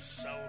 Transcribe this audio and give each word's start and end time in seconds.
So 0.00 0.43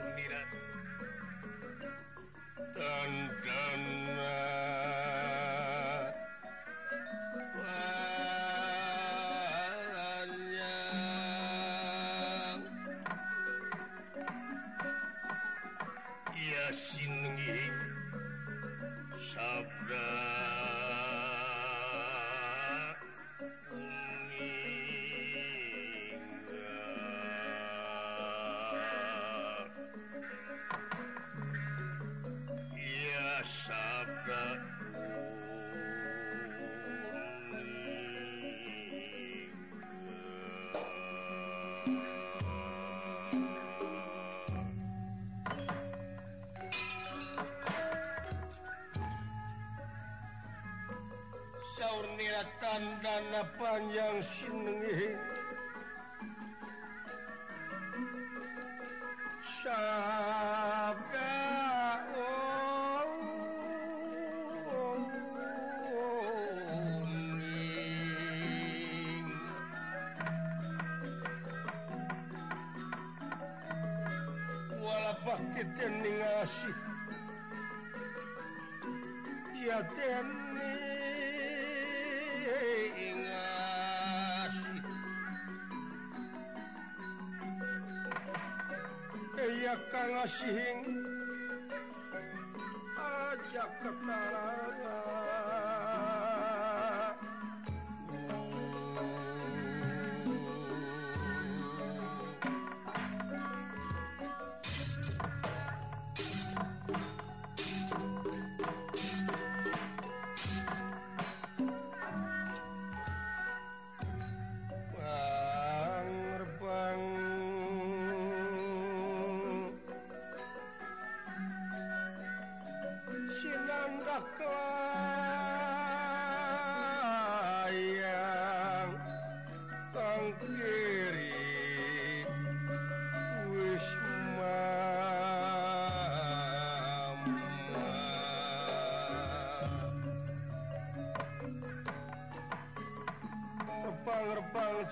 Aurnila 51.95 52.43
tandana 52.59 53.41
panjang 53.55 54.19
sinengi 54.19 55.15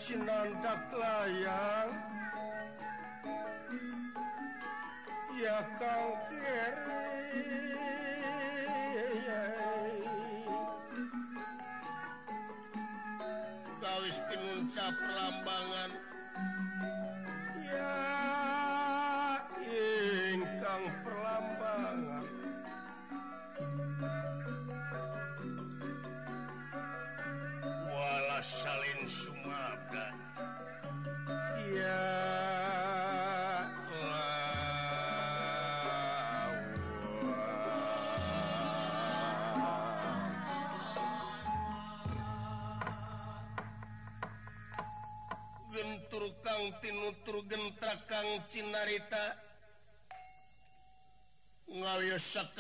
cinandaklah 0.03 1.31
ya. 1.39 1.82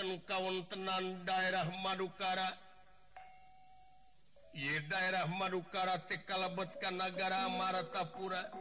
wonten 0.03 0.19
kawontenan 0.27 1.23
daerah 1.23 1.67
Madukara. 1.79 2.49
Ye 4.53 4.83
daerah 4.91 5.31
Madukara 5.39 5.97
tekalebetkan 6.05 6.99
negara 6.99 7.47
Maratapura 7.49 8.51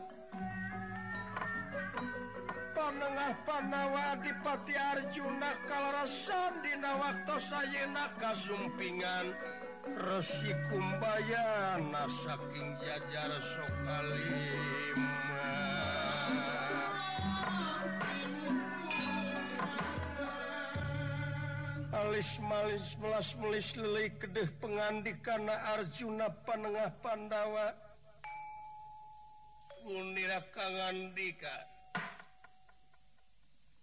Panengah 2.72 3.34
Panawa 3.44 4.16
Adipati 4.16 4.72
Arjuna 4.72 5.52
kalarasan 5.68 6.64
dina 6.64 6.96
waktu 6.96 7.36
sayeuna 7.42 8.06
kasumpingan. 8.16 9.34
Resi 9.98 10.54
Kumbayana 10.70 12.06
saking 12.22 12.78
jajar 12.80 13.34
Sokalim 13.42 15.11
Melis-malis 22.12 22.92
melas 23.00 23.32
melis 23.40 23.72
lele 23.72 24.12
kedeh 24.20 24.44
pengandi 24.60 25.16
karena 25.24 25.72
Arjuna 25.72 26.28
Panengah 26.44 26.92
Pandawa. 27.00 27.72
Gunira 29.80 30.44
Kang 30.52 30.76
Andika. 30.92 31.56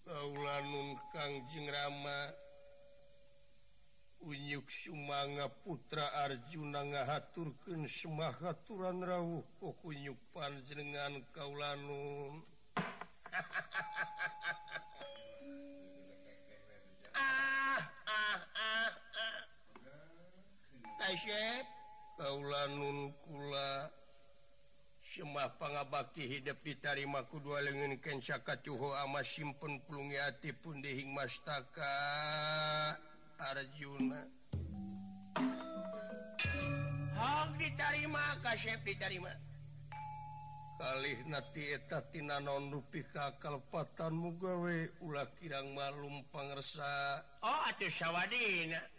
Kaulanun 0.05 0.93
Kangjeng 1.09 1.73
Rama 1.73 2.29
Unyuk 4.21 4.69
Sumanga 4.69 5.49
Putra 5.49 6.13
Arjuna 6.21 6.85
ngahaturkeun 6.85 7.89
semah 7.89 8.37
haturan 8.45 9.01
rawuh 9.09 9.41
ku 9.57 9.73
kunyuk 9.81 10.21
panjenengan 10.29 11.17
kaulanun. 11.33 12.45
Ah. 17.19 17.58
Asyep 21.09 21.65
Paulanun 22.21 23.09
kula 23.25 23.89
Semah 25.09 25.50
pangabakti 25.57 26.29
hidup 26.29 26.61
ditarima 26.61 27.25
kudua 27.25 27.65
lengan 27.65 27.97
kencaka 27.97 28.61
cuho 28.61 28.94
ama 28.94 29.25
simpen 29.25 29.81
pulungi 29.89 30.21
hati 30.21 30.53
pun 30.53 30.77
dihing 30.85 31.09
mastaka 31.09 31.89
Arjuna. 33.41 34.21
Hak 37.17 37.57
ditarima 37.57 38.38
kasyep 38.45 38.85
ditarima. 38.85 39.33
Kalih 40.77 41.25
nati 41.25 41.73
eta 41.73 42.05
tina 42.13 42.38
non 42.38 42.69
rupi 42.69 43.01
kakalpatan 43.09 44.13
mugawe 44.13 44.77
ulah 45.01 45.25
kirang 45.41 45.73
malum 45.73 46.21
pangersa. 46.29 47.25
Oh 47.41 47.65
atuh 47.65 47.89
sawadina. 47.89 48.99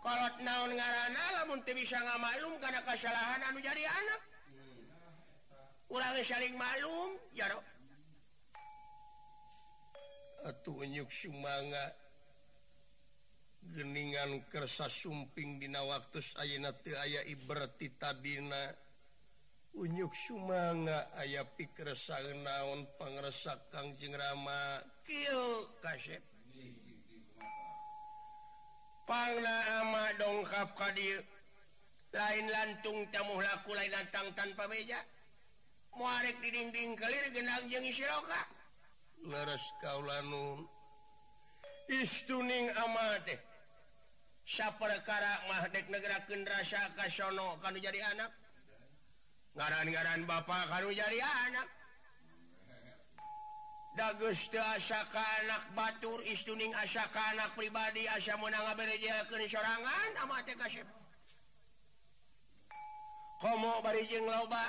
kolot 0.00 0.36
naon 0.40 0.72
ngaran 0.74 1.16
lamun 1.36 1.60
bisa 1.64 2.00
nga 2.00 2.16
malum 2.16 2.56
karena 2.56 2.80
kesalahan 2.84 3.40
anu 3.52 3.60
jadi 3.60 3.84
anak. 3.84 4.20
Ulangi 5.92 6.22
saling 6.24 6.54
malum 6.56 7.18
jaro 7.36 7.60
atuhnyuk 10.44 11.10
sumanga. 11.12 11.92
Geningan 13.60 14.48
kersa 14.48 14.88
sumping 14.88 15.60
dina 15.60 15.84
waktu 15.84 16.24
ayeuna 16.40 16.72
teu 16.80 16.96
aya 16.96 17.20
ibrati 17.28 17.92
tadina 17.92 18.72
unyuk 19.76 20.16
sumanga 20.16 21.12
aya 21.20 21.44
pikresa 21.44 22.24
naon 22.40 22.88
pangresa 22.96 23.60
Kangjeng 23.68 24.16
Rama. 24.16 24.80
Kieu 25.04 25.68
kasep. 25.84 26.24
ama 29.08 30.04
dongkap 30.18 30.76
kadir 30.76 31.24
lain 32.12 32.46
lantung 32.50 33.06
tamu 33.14 33.40
laku 33.40 33.72
lain 33.78 33.90
datang 33.90 34.28
tanpa 34.34 34.66
beja 34.66 35.00
muarek 35.94 36.36
di 36.42 36.50
dinding 36.50 36.98
kelir 36.98 37.24
genang 37.32 37.62
jeung 37.70 37.86
siroka 37.90 38.42
leres 39.24 39.64
kaulanun 39.80 40.68
istuning 41.90 42.70
ama 42.78 43.18
teh. 43.26 43.38
Saperkara 44.46 45.46
mah 45.46 45.66
dek 45.70 45.86
negerakeun 45.90 46.42
rasa 46.46 46.90
ka 46.94 47.06
kanu 47.62 47.78
jadi 47.78 48.00
anak? 48.14 48.30
Ngaran-ngaran 49.54 50.26
bapak 50.26 50.70
kanu 50.70 50.90
jadi 50.94 51.18
anak. 51.22 51.66
dagustaaka 53.98 55.22
anak 55.42 55.64
Batur 55.74 56.22
istuning 56.26 56.70
asaka 56.78 57.18
anak 57.34 57.54
pribadi 57.58 58.06
asa 58.06 58.38
menanga 58.38 58.74
berejakan 58.78 59.42
sorangan 59.50 60.12
amate 60.22 60.54
kasep. 60.54 60.86
Komo 63.40 63.80
barijeng 63.82 64.28
loba. 64.28 64.66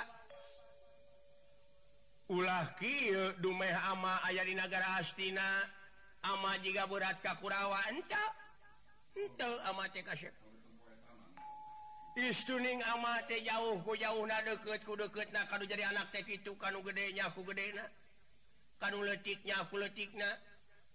Ulah 2.32 2.64
kieu 2.80 3.36
dumeh 3.44 3.76
ama 3.92 4.16
aya 4.24 4.40
di 4.48 4.56
negara 4.56 4.96
Astina 4.96 5.68
ama 6.24 6.56
jiga 6.64 6.88
berat 6.88 7.20
ka 7.20 7.36
Kurawa 7.36 7.76
entah 7.92 8.30
enteu 9.12 9.52
amate 9.68 10.00
kasep. 10.00 10.32
Istuning 12.16 12.80
amate 12.92 13.40
jauh 13.44 13.80
ku 13.84 13.92
jauh 13.96 14.24
na 14.24 14.40
deket 14.44 14.80
ku 14.84 14.96
deket 14.96 15.28
na 15.32 15.44
kadu 15.48 15.68
jadi 15.68 15.92
anak 15.92 16.08
teh 16.12 16.24
kitu 16.24 16.56
kanu 16.56 16.80
gedenya 16.80 17.28
ku 17.36 17.44
gedena. 17.44 17.84
kantiknya 18.82 19.62
akutikna 19.62 20.26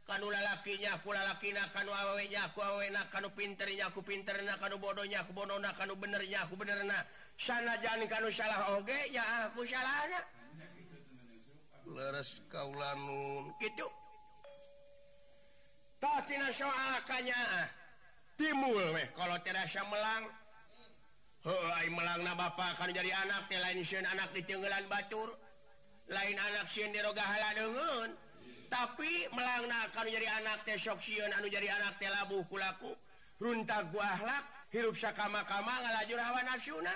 kanulakinya 0.03 0.99
kulalakinya 1.03 1.63
kanwenya 1.71 2.51
kuwena 2.51 3.01
kanu 3.07 3.31
pinternya 3.31 3.87
aku 3.87 4.03
pinterna. 4.03 4.59
Kanu 4.59 4.75
bodohnya 4.79 5.23
aku 5.23 5.31
bodona 5.31 5.71
kanu 5.75 5.95
benernya 5.95 6.43
aku 6.43 6.59
benerna. 6.59 7.07
Sana 7.39 7.79
jangan 7.79 8.07
kanu 8.11 8.27
salah 8.27 8.75
oge 8.75 8.97
ya 9.11 9.23
aku 9.47 9.63
salah 9.63 10.07
leres 11.87 12.43
kaulanun. 12.51 13.55
Gitu. 13.63 13.87
Tatina 16.03 16.51
soal 16.51 16.99
kanya 17.07 17.35
ah. 17.35 17.67
timul 18.35 18.75
weh 18.91 19.07
kalau 19.15 19.39
terasa 19.43 19.87
melang. 19.87 20.27
Hei 21.47 21.87
melang 21.87 22.27
na 22.27 22.35
bapak 22.35 22.75
kan 22.75 22.91
jadi 22.91 23.07
anak 23.23 23.47
lain 23.47 23.79
anak 24.03 24.29
di 24.35 24.43
tenggelan 24.43 24.83
batur. 24.91 25.46
lain 26.07 26.37
anak 26.39 26.67
sirogaun 26.71 28.11
tapi 28.67 29.27
melangnakan 29.31 30.05
jadi 30.07 30.27
anak 30.43 30.67
teh 30.67 30.75
soksiun 30.75 31.31
anu 31.35 31.47
jadi 31.47 31.71
anak 31.71 31.99
teh 31.99 32.11
kulaku 32.47 32.91
runta 33.39 33.83
gualak 33.91 34.43
hirup 34.71 34.95
sakama-kama 34.95 35.71
ngalajur 35.83 36.19
hawa 36.19 36.41
nafsuna 36.43 36.95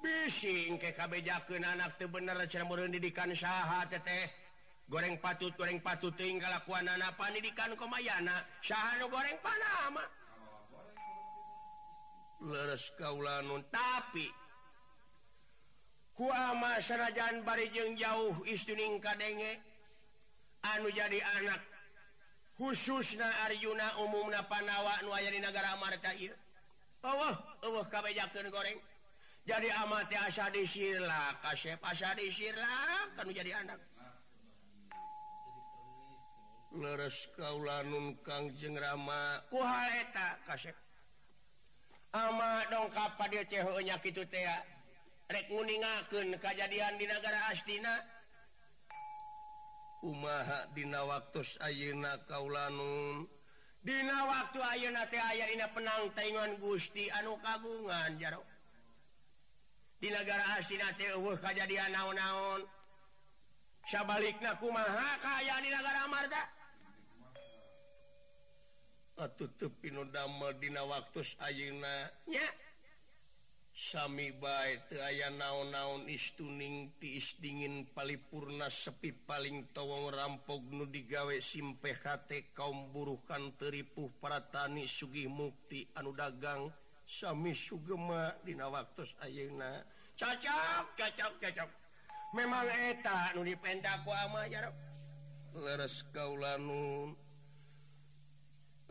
bising 0.00 0.80
kekabjaken 0.80 1.62
anak 1.62 1.94
tuh 2.00 2.08
bener 2.08 2.38
didikan 2.88 3.30
syahat 3.36 3.92
teh 3.92 4.24
goreng 4.90 5.14
patut 5.22 5.54
goreng 5.54 5.78
patut 5.78 6.10
tinggal 6.18 6.50
lakuan 6.50 6.82
anak 6.90 7.14
pendidikan 7.14 7.70
komayana. 7.78 8.42
Syahanu 8.58 9.06
goreng 9.06 9.38
panama. 9.38 10.02
Leres 12.40 12.90
kaulanun 12.98 13.62
tapi 13.70 14.26
sanajan 16.80 17.40
barijeng 17.44 17.96
jauh 17.96 18.36
istuning 18.44 19.00
kadenge. 19.00 19.60
Anu 20.60 20.92
jadi 20.92 21.16
anak. 21.40 21.60
Khusus 22.60 23.16
na 23.16 23.24
Aryuna 23.48 24.04
umum 24.04 24.28
na 24.28 24.44
Panawa 24.44 25.00
nuaya 25.00 25.32
di 25.32 25.40
negara 25.40 25.72
Marta 25.80 26.12
Allah 27.00 27.34
Allah 27.64 27.84
kabejakeun 27.88 28.52
goreng. 28.52 28.76
Jadi 29.48 29.72
amati 29.72 30.12
asa 30.20 30.52
disirla 30.52 31.40
kasep 31.40 31.80
asa 31.80 32.12
disirla 32.12 33.08
kanu 33.16 33.32
jadi 33.32 33.56
anak. 33.64 33.80
Leres 36.76 37.32
kaula 37.32 37.80
nun 37.88 38.20
kangjeng 38.20 38.76
rama 38.76 39.40
kuha 39.48 39.88
kasep. 40.44 40.76
Ama 42.12 42.68
dongkap 42.68 43.16
pada 43.16 43.40
cehonya 43.48 43.96
teh 43.96 44.12
kitu 44.12 44.22
teh 44.28 44.44
rek 45.30 45.46
rekuningaken 45.46 46.34
kejadian 46.42 46.98
di 46.98 47.06
negara 47.06 47.38
Astina 47.54 47.94
Umaha 50.00 50.64
dina 50.72 51.04
waktu 51.04 51.44
ayeuna 51.60 52.16
kaulanun? 52.24 53.28
Dina 53.84 54.24
waktu 54.24 54.58
ayeuna 54.64 55.04
teh 55.12 55.20
aya 55.20 55.44
dina 55.44 55.68
penang 55.76 56.08
taingan 56.16 56.56
Gusti 56.56 57.12
anu 57.12 57.36
kagungan 57.44 58.16
jaro. 58.16 58.40
Di 60.00 60.08
negara 60.08 60.56
Astina 60.56 60.88
teh 60.96 61.04
eueuh 61.12 61.36
kejadian 61.36 61.92
naon-naon. 61.92 62.64
Sabalikna 63.92 64.56
kumaha 64.56 65.20
kaya 65.20 65.60
di 65.60 65.68
negara 65.68 66.08
Marta 66.08 66.42
Atuh 69.20 69.52
pinu 69.84 70.08
damel 70.08 70.56
dina 70.56 70.80
waktu 70.88 71.20
ayeuna 71.44 72.08
nya. 72.24 72.40
Sami 73.80 74.28
baik 74.28 74.92
aya 74.92 75.32
naon-naun 75.32 76.04
istuning 76.04 76.92
tiis 77.00 77.40
dingin 77.40 77.88
palipurna 77.88 78.68
sepi 78.68 79.08
paling 79.08 79.72
towong 79.72 80.12
rampok 80.12 80.68
nu 80.68 80.84
digawe 80.84 81.32
simpe 81.40 81.96
hate 81.96 82.52
kaum 82.52 82.92
buruhkan 82.92 83.56
teripuh 83.56 84.12
para 84.20 84.44
tani 84.52 84.84
Sugih 84.84 85.32
mukti 85.32 85.88
anu 85.96 86.12
dagang. 86.12 86.68
Sami 87.08 87.56
Sugema 87.56 88.36
dina 88.44 88.68
waktu 88.68 89.08
Ayeuna. 89.24 89.80
Cocok 90.12 91.00
cocok 91.00 91.32
cocok 91.40 91.70
memang 92.36 92.68
eta 92.68 93.32
nu 93.32 93.48
dipendaku 93.48 94.12
ama 94.12 94.44
ya 94.44 94.68
leres 95.56 96.04
kaulanun 96.12 97.16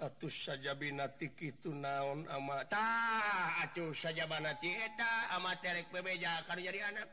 atus 0.01 0.49
saja 0.49 0.73
binati 0.73 1.29
itu 1.37 1.77
naon 1.77 2.25
ama. 2.25 2.65
Ta 2.65 3.28
acuh 3.63 3.91
saja 3.91 4.25
banata 4.27 5.11
amaterek 5.35 5.91
bebeja 5.91 6.43
kan 6.47 6.59
jadi 6.59 6.79
anak. 6.91 7.09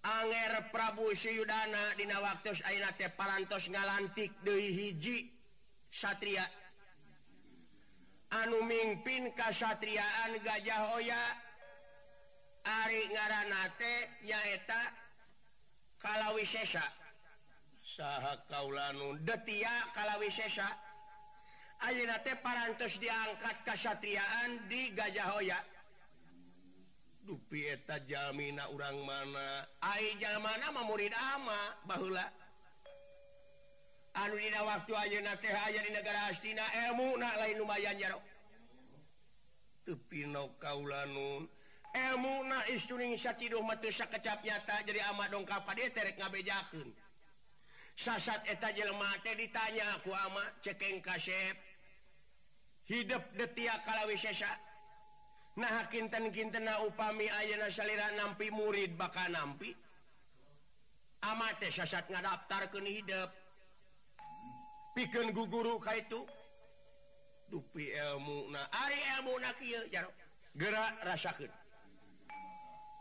Anger 0.00 0.72
Prabu 0.72 1.12
Syudana 1.12 1.92
Dina 1.92 2.16
waktu 2.24 2.56
Ainate 2.64 3.12
parantos 3.12 3.68
ngalantik 3.68 4.32
Dewi 4.40 4.72
hiji 4.72 5.28
Satria. 5.92 6.48
Anu 8.32 8.64
mimpin 8.64 9.34
kasatriaan 9.36 10.40
Gajah 10.40 10.96
Oya. 10.96 11.24
Ari 12.64 13.08
ngaranate 13.12 14.20
nyaeta 14.24 14.80
Kalawisesa 16.00 16.84
saha 17.80 18.36
kaulanun 18.48 19.24
detia 19.24 19.72
Kalawisesa 19.96 20.68
Ayeunate 21.80 22.36
parantos 22.44 23.00
diangkat 23.00 23.64
kasatriaan 23.64 24.68
di 24.68 24.92
Gajahhoya 24.92 25.58
dupieta 27.30 28.02
Jamina 28.02 28.66
urang 28.74 29.06
mana? 29.06 29.62
Aijal 29.78 30.42
mana 30.42 30.74
memurid 30.74 31.14
ama 31.14 31.78
bahula 31.86 32.26
anu 34.18 34.34
dina 34.34 34.66
waktu 34.66 34.92
ayeuna 34.98 35.38
teh 35.38 35.54
aya 35.54 35.78
di 35.86 35.94
negara 35.94 36.26
Astina 36.26 36.66
ilmu 36.90 37.14
na 37.14 37.30
lain 37.38 37.62
lumayan 37.62 37.94
jaro. 37.94 38.18
Tepino 39.86 40.58
kaulanun. 40.58 41.46
Ilmu 41.94 42.34
na 42.50 42.66
istuning 42.70 43.14
satiduh 43.14 43.62
matu 43.62 43.90
sakecap 43.94 44.42
nyata 44.42 44.82
jadi 44.82 45.06
ama 45.06 45.30
dongkap 45.30 45.66
dia 45.78 45.86
terek 45.94 46.18
ngabejakeun. 46.18 46.90
Sasat 47.94 48.42
eta 48.50 48.74
jelema 48.74 49.06
teh 49.22 49.38
ditanya 49.38 50.02
ku 50.02 50.10
ama 50.10 50.42
cekeng 50.66 50.98
kasep. 50.98 51.69
hidup 52.90 53.22
detia 53.38 53.78
kalauwisesa 53.86 54.50
nah 55.54 55.86
kinten 55.86 56.34
kintena 56.34 56.82
upami 56.82 57.30
Ayeuna 57.30 57.70
salira 57.70 58.10
nampi 58.18 58.50
murid 58.50 58.98
bakal 58.98 59.30
nampi. 59.30 59.70
Amate 61.20 61.68
sasat 61.68 62.08
ngadaftar 62.08 62.72
ke 62.72 62.80
hidup 62.80 63.30
piken 64.96 65.30
guguru 65.30 65.78
ka 65.78 65.94
itu. 65.94 66.26
Dupi 67.50 67.92
ilmu 67.92 68.50
na 68.54 68.62
ari 68.86 68.98
ilmu 69.18 69.36
na 69.38 69.50
kieu 69.58 69.84
jaro. 69.92 70.10
Gerak 70.56 71.02
rasakeun. 71.04 71.52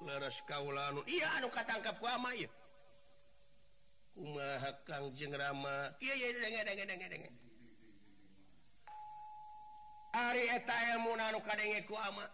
Leres 0.03 0.41
kaula 0.45 0.93
iya 1.07 1.27
anu 1.39 1.47
katangkap 1.51 1.95
ku 1.99 2.07
ama 2.07 2.31
ieu 2.35 2.47
kumaha 4.15 4.71
Kang 4.83 5.15
Jeng 5.15 5.31
Rama? 5.31 5.95
Kieu 5.99 6.33
denge 6.43 6.61
denge 6.67 6.85
denge 6.85 7.07
denge. 7.07 7.48
Ari 10.13 10.49
eta 10.49 10.73
elmunan 10.93 11.37
kadengeku 11.45 11.93
ama. 11.93 12.25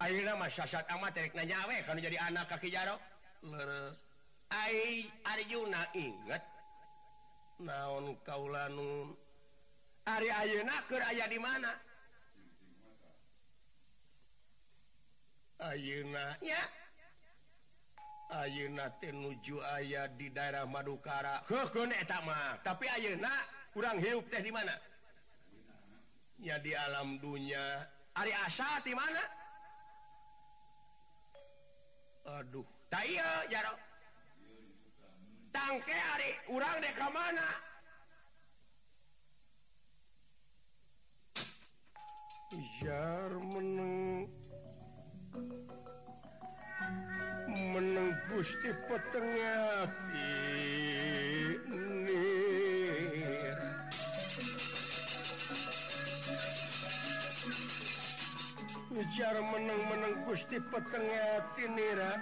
Ayeuna 0.00 0.32
mah 0.32 0.48
sasat 0.48 0.88
ama 0.88 1.12
terik 1.12 1.36
nanyawe 1.36 1.76
kalau 1.84 2.00
jadi 2.00 2.16
anak 2.16 2.48
kaki 2.48 2.72
jaro. 2.72 2.96
Leres. 3.44 4.00
Ai 4.48 5.04
Arjuna 5.28 5.84
inget. 5.92 6.40
Naon 7.60 8.16
kaula 8.24 8.72
nun? 8.72 9.12
Ari 10.08 10.32
ayeuna 10.32 10.72
keur 10.88 11.04
aya 11.04 11.28
di 11.28 11.36
mana? 11.36 11.72
Ayeuna 15.60 16.40
nya? 16.40 16.60
Ayeuna 18.40 18.88
teh 18.96 19.12
nuju 19.12 19.60
aya 19.60 20.08
di 20.08 20.32
daerah 20.32 20.64
Madukara. 20.64 21.44
Heuh 21.44 21.92
eta 21.92 22.24
mah. 22.24 22.56
Tapi 22.64 22.88
ayeuna 22.88 23.28
kurang 23.76 24.00
hirup 24.00 24.24
teh 24.32 24.40
di 24.40 24.48
mana? 24.48 24.72
ya 26.40 26.56
di 26.58 26.72
alam 26.72 27.20
dunia 27.20 27.84
Ari 28.20 28.32
asa 28.34 28.82
di 28.82 28.90
mana? 28.90 29.22
Aduh. 32.26 32.66
Iya, 32.90 33.46
tangke 35.54 35.94
Ari 35.94 36.30
urang 36.50 36.82
deka 36.82 37.06
mana? 37.08 37.48
Jar 42.82 43.30
meneng. 43.30 44.26
Meneng 47.46 48.10
gusti 48.26 48.74
petengah 48.90 49.86
hati 49.86 50.39
bicara 58.90 59.38
menang-menang 59.38 60.26
Gusti 60.26 60.58
petengahati 60.58 61.64
nira 61.70 62.18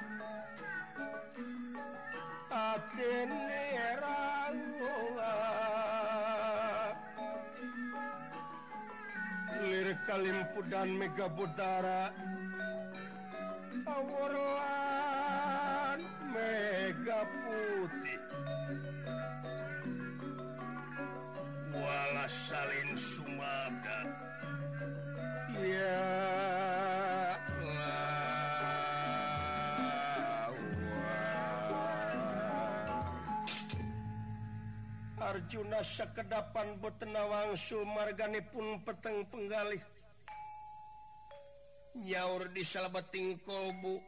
Lir 9.58 9.90
kalimpu 10.08 10.60
dan 10.70 10.88
mega 10.96 11.26
budara. 11.28 12.08
Awurlan 13.88 15.20
mega 16.32 17.20
Junas 35.58 35.90
kedapan 36.14 36.78
botenawangsu 36.78 37.82
margane 37.82 38.46
pun 38.46 38.78
peteng 38.86 39.26
penggalih. 39.26 39.82
Nyaur 41.98 42.46
di 42.54 42.62
salabating 42.62 43.42
kobu 43.42 43.98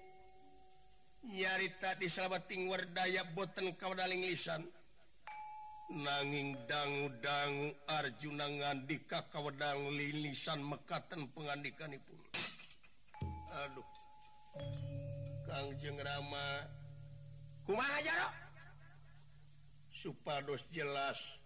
nyarita 1.27 1.99
di 1.99 2.07
salabating 2.07 2.71
wardaya 2.71 3.27
boten 3.35 3.75
kaudaling 3.75 4.31
lisan. 4.31 4.63
Nanging 5.91 6.55
dangu-dangu 6.71 7.75
Arjuna 7.99 8.47
ngandika 8.47 9.27
kawadang 9.35 9.91
lilisan 9.91 10.63
mekaten 10.63 11.35
pengandikanipun. 11.35 12.31
Aduh. 13.67 13.89
Kangjeng 15.51 15.99
Rama. 15.99 16.63
Kumaha 17.67 17.99
jaro 18.07 18.31
supados 19.91 20.63
jelas. 20.71 21.40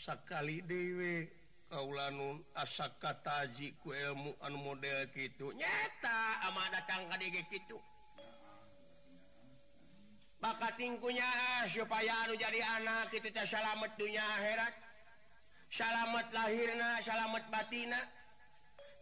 sakali 0.00 0.64
dewe. 0.64 1.28
Kaulanun 1.70 2.42
asaka 2.58 3.14
taji 3.22 3.78
ku 3.78 3.94
ilmu 3.94 4.34
anu 4.42 4.58
model 4.58 5.06
gitu 5.14 5.54
nyata 5.54 6.50
ama 6.50 6.66
datang 6.74 7.06
ka 7.06 7.14
gitu 7.22 7.78
maka 10.40 10.72
tingkunya 10.80 11.28
supaya 11.68 12.24
anu 12.24 12.32
jadi 12.32 12.64
anak 12.80 13.12
itu 13.12 13.28
teh 13.28 13.44
salamet 13.44 13.92
dunia 14.00 14.24
akhirat. 14.40 14.74
Salamet 15.70 16.26
lahirna 16.32 16.98
salamet 17.04 17.44
batina. 17.52 18.00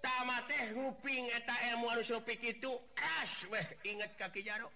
Tama 0.03 0.43
teh 0.51 0.75
nguping 0.75 1.31
eta 1.31 1.55
ilmu 1.73 1.87
anu 1.95 2.03
supik 2.03 2.43
itu 2.43 2.75
as 2.99 3.47
weh 3.47 3.67
inget 3.87 4.19
kaki 4.19 4.43
jaro. 4.43 4.67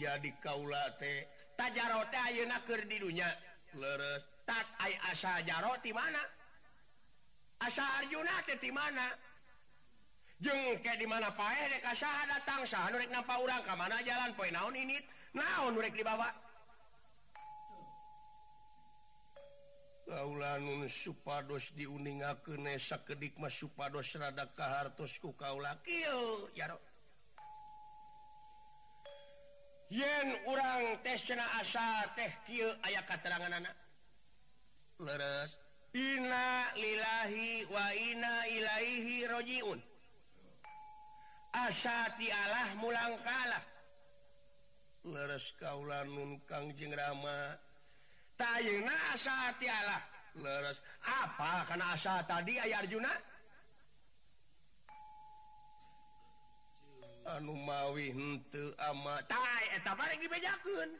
Jadi 0.00 0.32
kaula 0.40 0.80
teh 0.96 1.28
tajaro 1.60 2.00
teh 2.08 2.20
ayeuna 2.32 2.56
keur 2.64 2.88
di 2.88 2.96
dunya. 2.96 3.28
leres. 3.74 4.22
Tak 4.46 4.66
ay 4.82 4.92
asa 5.10 5.40
jaro 5.46 5.72
di 5.82 5.92
mana? 5.94 6.22
Asa 7.62 7.84
Arjuna 8.02 8.42
teh 8.42 8.58
di 8.58 8.70
mana? 8.74 9.06
Jeng 10.42 10.74
kayak 10.82 10.98
di 10.98 11.06
mana 11.06 11.30
pae 11.30 11.70
dek 11.70 11.86
asa 11.86 12.10
datang? 12.26 12.66
Sah 12.66 12.90
nurek 12.90 13.06
nampak 13.14 13.38
orang 13.38 13.62
ke 13.62 13.74
mana 13.78 13.96
jalan? 14.02 14.34
Poe 14.34 14.50
naon 14.50 14.74
ini? 14.74 14.98
Naon 15.38 15.78
nurek 15.78 15.94
dibawa? 15.94 16.26
Kaulanun 20.02 20.90
supados 20.90 21.70
diuningakeun 21.78 22.66
e, 22.66 22.76
sakedik 22.76 23.38
mas 23.38 23.54
supados 23.54 24.10
rada 24.18 24.50
kahartos 24.50 25.14
ku 25.22 25.30
kaula. 25.38 25.78
Kieu 25.86 26.50
jaro. 26.58 26.76
yen 29.92 30.28
urang 30.48 30.96
tes 31.04 31.20
cena 31.20 31.44
asa 31.60 32.08
teh 32.16 32.32
kieu 32.48 32.72
aya 32.80 33.04
katerangan 33.04 33.52
anak 33.60 33.76
leres. 35.02 35.58
Inna 35.92 36.72
lillahi 36.72 37.68
wa 37.68 37.86
inna 37.92 38.34
ilaihi 38.48 39.28
rojiun. 39.28 39.80
Asa 41.52 42.08
ti 42.16 42.32
Allah 42.32 42.72
mulang 42.80 43.20
kalah. 43.20 43.60
Leres 45.04 45.52
kaula 45.60 46.00
nun 46.08 46.40
kangjeng 46.48 46.96
rama. 46.96 47.52
Tayena 48.40 48.96
asa 49.12 49.52
ti 49.60 49.68
Allah 49.68 50.00
leres. 50.40 50.80
Apa 51.04 51.68
karena 51.68 51.92
asa 51.92 52.24
tadi 52.24 52.56
aya 52.56 52.80
Arjuna 52.80 53.12
anu 57.26 57.54
mawi 57.54 58.10
henteu 58.12 58.74
ama. 58.78 59.22
Tai 59.28 59.64
eta 59.76 59.94
bareng 59.94 60.20
dibejakeun. 60.20 60.90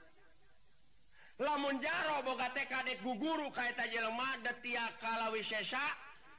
Lamun 1.38 1.80
jaro 1.80 2.22
boga 2.22 2.48
teh 2.54 2.66
kadek 2.68 3.02
guguru 3.02 3.50
ka 3.50 3.62
kaeta 3.62 3.88
jelemah 3.90 4.36
detia 4.44 4.84
kalawisesa 5.00 5.82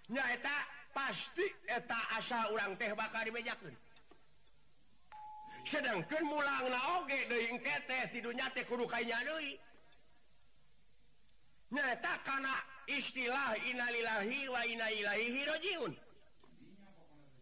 nyaeta 0.09 0.55
pasti 0.93 1.47
eta 1.67 1.99
asa 2.17 2.47
urang 2.53 2.77
teh 2.77 2.93
bakal 2.95 3.25
dibejakeun. 3.25 3.75
Sedangkan 5.63 6.23
mulang 6.27 6.67
naoge 6.67 7.23
deing 7.31 7.59
keteh 7.63 8.11
tidurnya 8.11 8.51
teh 8.51 8.67
kudu 8.67 8.83
kayaknya 8.87 9.23
deui. 9.23 9.55
Nyata 11.73 12.13
kana 12.21 12.53
istilah 12.85 13.57
innalillahi 13.65 14.39
wa 14.51 14.61
inna 14.67 14.87
ilaihi 14.91 15.41
rajiun. 15.47 15.93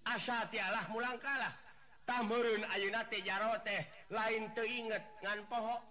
Asa 0.06 0.48
tialah 0.50 0.86
mulang 0.90 1.18
kalah. 1.20 1.61
tamurun 2.12 2.64
Auna 2.68 3.02
tejaro 3.08 3.56
teh 3.64 3.88
lain 4.12 4.52
te 4.52 4.64
inget 4.68 5.06
ngan 5.24 5.40
pohok 5.48 5.82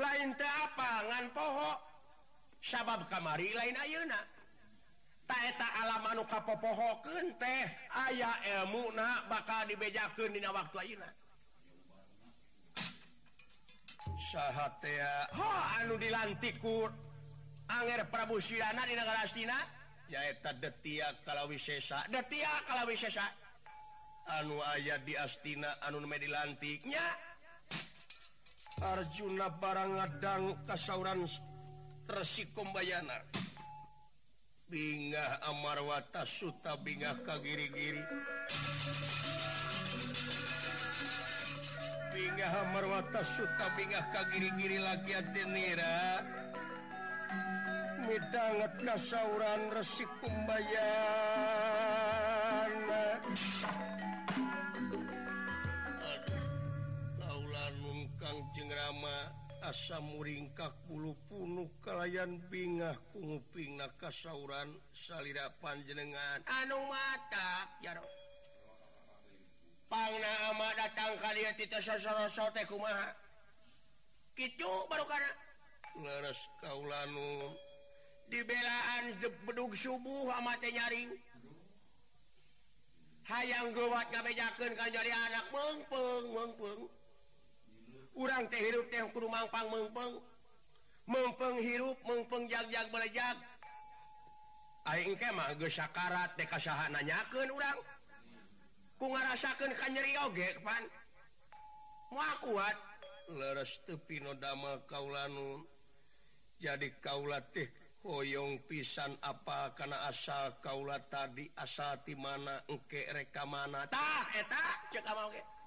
lain 0.00 0.32
te 0.40 0.48
apa 0.48 0.90
ngan 1.12 1.26
pohok 1.36 1.78
sabab 2.64 3.04
kamari 3.12 3.52
lain 3.52 3.76
Ayeuna. 3.76 4.20
Taeta 5.28 5.68
alamanu 5.84 6.24
kapopohoken 6.24 7.36
teh 7.36 7.68
aya 7.92 8.32
ilmu 8.56 8.96
na 8.96 9.28
bakal 9.28 9.68
dibejaken 9.68 10.32
dina 10.32 10.48
waktu 10.48 10.96
Auna 10.96 11.08
ha 15.36 15.50
anu 15.80 16.00
dilantikur 16.00 16.88
Anger 17.68 18.08
Prabu 18.08 18.40
Sirana 18.40 18.88
di 18.88 18.96
negara 18.96 19.20
Astina 19.28 19.56
yaeta 20.08 20.56
detia 20.56 21.12
kalau 21.20 21.52
wisesa 21.52 22.08
detia 22.08 22.48
kalau 22.64 22.88
wisesa 22.88 23.28
anu 24.36 24.60
ayat 24.60 25.00
di 25.08 25.16
Astina 25.16 25.80
Anun 25.88 26.04
Medilantiknya 26.04 27.00
Arjuna 28.78 29.48
barang 29.50 29.98
ngadang 29.98 30.44
kasauran 30.68 31.24
resikobayana 32.06 33.24
Bingah 34.68 35.48
Amarwata 35.48 36.28
Suta 36.28 36.76
Bingah 36.76 37.24
kagiri-giri 37.24 38.04
Bingah 42.12 42.52
Amarwata 42.68 43.24
Suta 43.24 43.66
Bingah 43.74 44.12
kagiri-giri 44.12 44.78
lagi 44.78 45.12
Atenira 45.16 46.22
midangat 48.06 48.78
kasauran 48.84 49.72
resikobayana 49.74 51.17
asam 59.68 60.16
muringkak 60.16 60.72
bulu 60.88 61.12
punuh 61.28 61.68
kalayan 61.84 62.40
bingah 62.48 62.96
penguping 63.12 63.76
na 63.76 63.92
kasauran 64.00 64.72
salira 64.96 65.52
panjenengan 65.60 66.40
anu 66.48 66.80
mata 66.88 67.68
ya 67.84 67.92
pangna 69.88 70.32
ama 70.52 70.68
datang 70.76 71.16
kalian 71.18 71.56
tidak 71.56 71.80
sosorosote 71.80 72.62
kumaha. 72.68 73.10
Kicu 74.36 74.70
baru 74.86 75.04
kana. 75.08 75.30
Leres 75.98 76.38
kaulanu. 76.62 77.56
Dibelaan 78.28 79.16
bedug 79.48 79.72
subuh 79.72 80.28
amat 80.38 80.60
nyaring. 80.60 81.10
Hayang 83.28 83.72
gawat 83.76 84.08
ngabejakeun 84.12 84.72
kan 84.76 84.88
jadi 84.92 85.12
anak 85.12 85.48
mengpeng 85.52 86.24
mengpeng. 86.32 86.80
urang 88.18 88.50
teh 88.50 88.58
hirup 88.58 88.90
teh 88.90 88.98
kudu 89.14 89.30
mangpang 89.30 89.70
mempeng 89.70 90.12
mempeng 91.06 91.56
hirup 91.62 91.98
mempeng 92.02 92.50
jagjag 92.50 92.90
belejak 92.90 93.38
aing 94.88 95.14
ke 95.20 95.28
mah 95.36 95.52
geus 95.60 95.76
sakarat 95.76 96.32
teh 96.34 96.48
kasaha 96.48 96.88
nanyakeun 96.88 97.50
urang. 97.52 97.78
Ku 98.98 99.06
ngarasakeun 99.12 99.72
ka 99.76 99.86
nyeri 99.92 100.16
oge 100.24 100.48
pan. 100.64 100.84
Moal 102.10 102.34
kuat. 102.40 102.76
Leres 103.28 103.84
teu 103.84 104.00
pino 104.00 104.32
damel 104.40 104.80
kaulanun 104.88 105.60
jadi 106.56 106.88
kaula 107.04 107.44
teh 107.52 107.68
hoyong 108.00 108.64
pisan 108.64 109.12
apa 109.20 109.76
kana 109.76 110.08
asal 110.08 110.56
kaula 110.64 110.96
tadi 111.12 111.44
asal 111.60 112.00
ti 112.02 112.16
mana 112.16 112.64
engke 112.72 113.04
reka 113.12 113.44
mana. 113.44 113.84
Tah 113.92 114.24
eta 114.32 114.64
cek 114.88 115.04
amaoge 115.04 115.36
okay. 115.36 115.57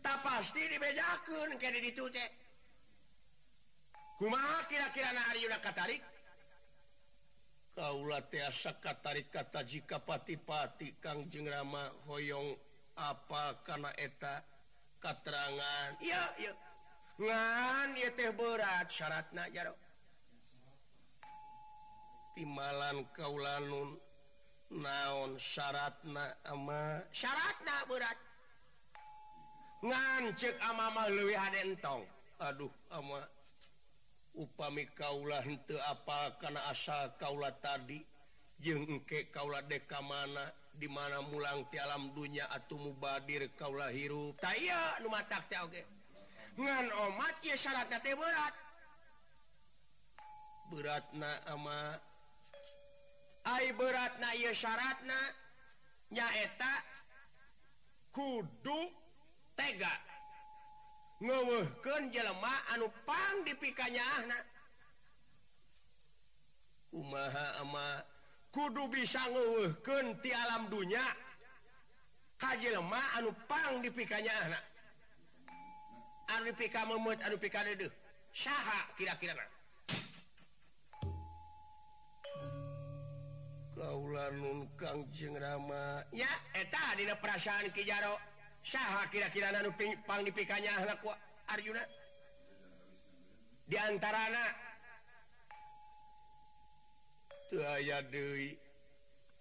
tak 0.00 0.18
pasti 0.24 0.62
dibedakan 0.68 1.56
kayak 1.60 1.84
itu 1.84 2.04
teh. 2.12 2.30
Kumaha 4.20 4.68
kira-kira 4.68 5.16
na 5.16 5.22
Ari 5.32 5.48
udah 5.48 5.60
katarik? 5.64 6.02
Kaulah 7.72 8.20
tiasa 8.28 8.76
katarik 8.76 9.32
kata 9.32 9.64
jika 9.64 9.96
pati-pati 10.02 11.00
Kang 11.00 11.32
jengrama 11.32 11.88
hoyong 12.04 12.52
apa 13.00 13.64
karena 13.64 13.88
eta 13.96 14.44
keterangan 15.00 15.96
iya 16.04 16.28
iya 16.36 16.52
ngan 17.16 17.96
ya 17.96 18.10
teh 18.12 18.28
berat 18.36 18.92
syaratna 18.92 19.48
jarok 19.48 19.78
timalan 22.34 23.08
kaulanun 23.16 23.96
naon 24.70 25.34
syaratna 25.38 26.30
ama? 26.46 27.02
Syaratna 27.10 27.76
berat. 27.90 28.29
ngancek 29.80 30.56
amamah 30.60 31.08
luwih 31.08 31.36
hadentong 31.36 32.04
aduh 32.40 32.72
ama. 32.90 33.20
Upami 34.30 34.86
kaulah 34.94 35.42
henteu 35.42 35.74
apa 35.90 36.38
karena 36.38 36.62
asal 36.70 37.18
kaula 37.18 37.50
tadi? 37.58 37.98
Jeung 38.62 38.86
engke 38.86 39.26
kaula 39.34 39.58
deka 39.66 39.98
mana? 39.98 40.46
Di 40.70 40.86
mana 40.86 41.18
mulang 41.18 41.66
ti 41.66 41.82
alam 41.82 42.14
dunya 42.14 42.46
atuh 42.46 42.78
mubadir 42.78 43.50
kaula 43.58 43.90
hirup. 43.90 44.38
Taya 44.38 45.02
nu 45.02 45.10
matak 45.10 45.50
teh 45.50 45.58
oge. 45.58 45.82
Ngan 46.54 46.94
omat 46.94 47.42
ye 47.42 47.58
syaratna 47.58 47.98
teh 47.98 48.14
berat. 48.14 48.54
Beratna 50.70 51.30
ama. 51.50 51.98
Ay 53.50 53.74
beratna 53.74 54.30
ye 54.38 54.54
syaratna 54.54 55.18
nyaeta 56.14 56.72
kudu 58.14 58.99
tega. 59.60 59.92
Ngewuhkan 61.20 62.08
jelema 62.08 62.54
anupang 62.72 63.44
dipikanya 63.44 64.00
anak 64.24 64.40
Umaha 66.96 67.60
ama 67.60 68.00
kudu 68.48 68.88
bisa 68.88 69.20
ngewuhkan 69.28 70.16
ti 70.24 70.32
alam 70.32 70.72
dunya. 70.72 71.04
Kajjelema 72.40 73.20
anupang 73.20 73.84
dipikanya 73.84 74.32
anak 74.48 74.64
anu 76.30 76.50
pika 76.56 76.88
memut 76.88 77.20
anu 77.20 77.36
pika 77.36 77.60
deduh 77.66 77.92
saha 78.32 78.86
kira-kira 78.96 79.34
na 79.34 79.44
kaula 83.76 84.30
nun 84.32 84.68
kangjeng 84.78 85.36
rama. 85.36 86.04
Ya 86.12 86.30
eta 86.56 86.96
dina 86.96 87.18
perasaan 87.18 87.68
kijaro 87.76 88.16
Syah 88.60 89.08
kira-kira 89.08 89.56
nupang 89.64 90.20
dipikanya 90.20 90.84
Arjuna 91.50 91.82
Di 93.66 93.74
diantara 93.74 94.20
anak 94.28 94.52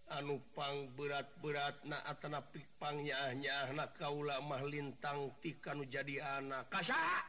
anupang 0.10 0.90
berat-berat 0.98 1.78
na 1.86 2.02
atana 2.02 2.42
pang 2.82 2.98
nyahnya 2.98 3.70
anak 3.70 3.94
kaula 4.02 4.42
mah 4.42 4.66
lintang 4.66 5.30
tikanu 5.42 5.86
jadi 5.86 6.42
anak 6.42 6.66
Kasaha. 6.74 7.22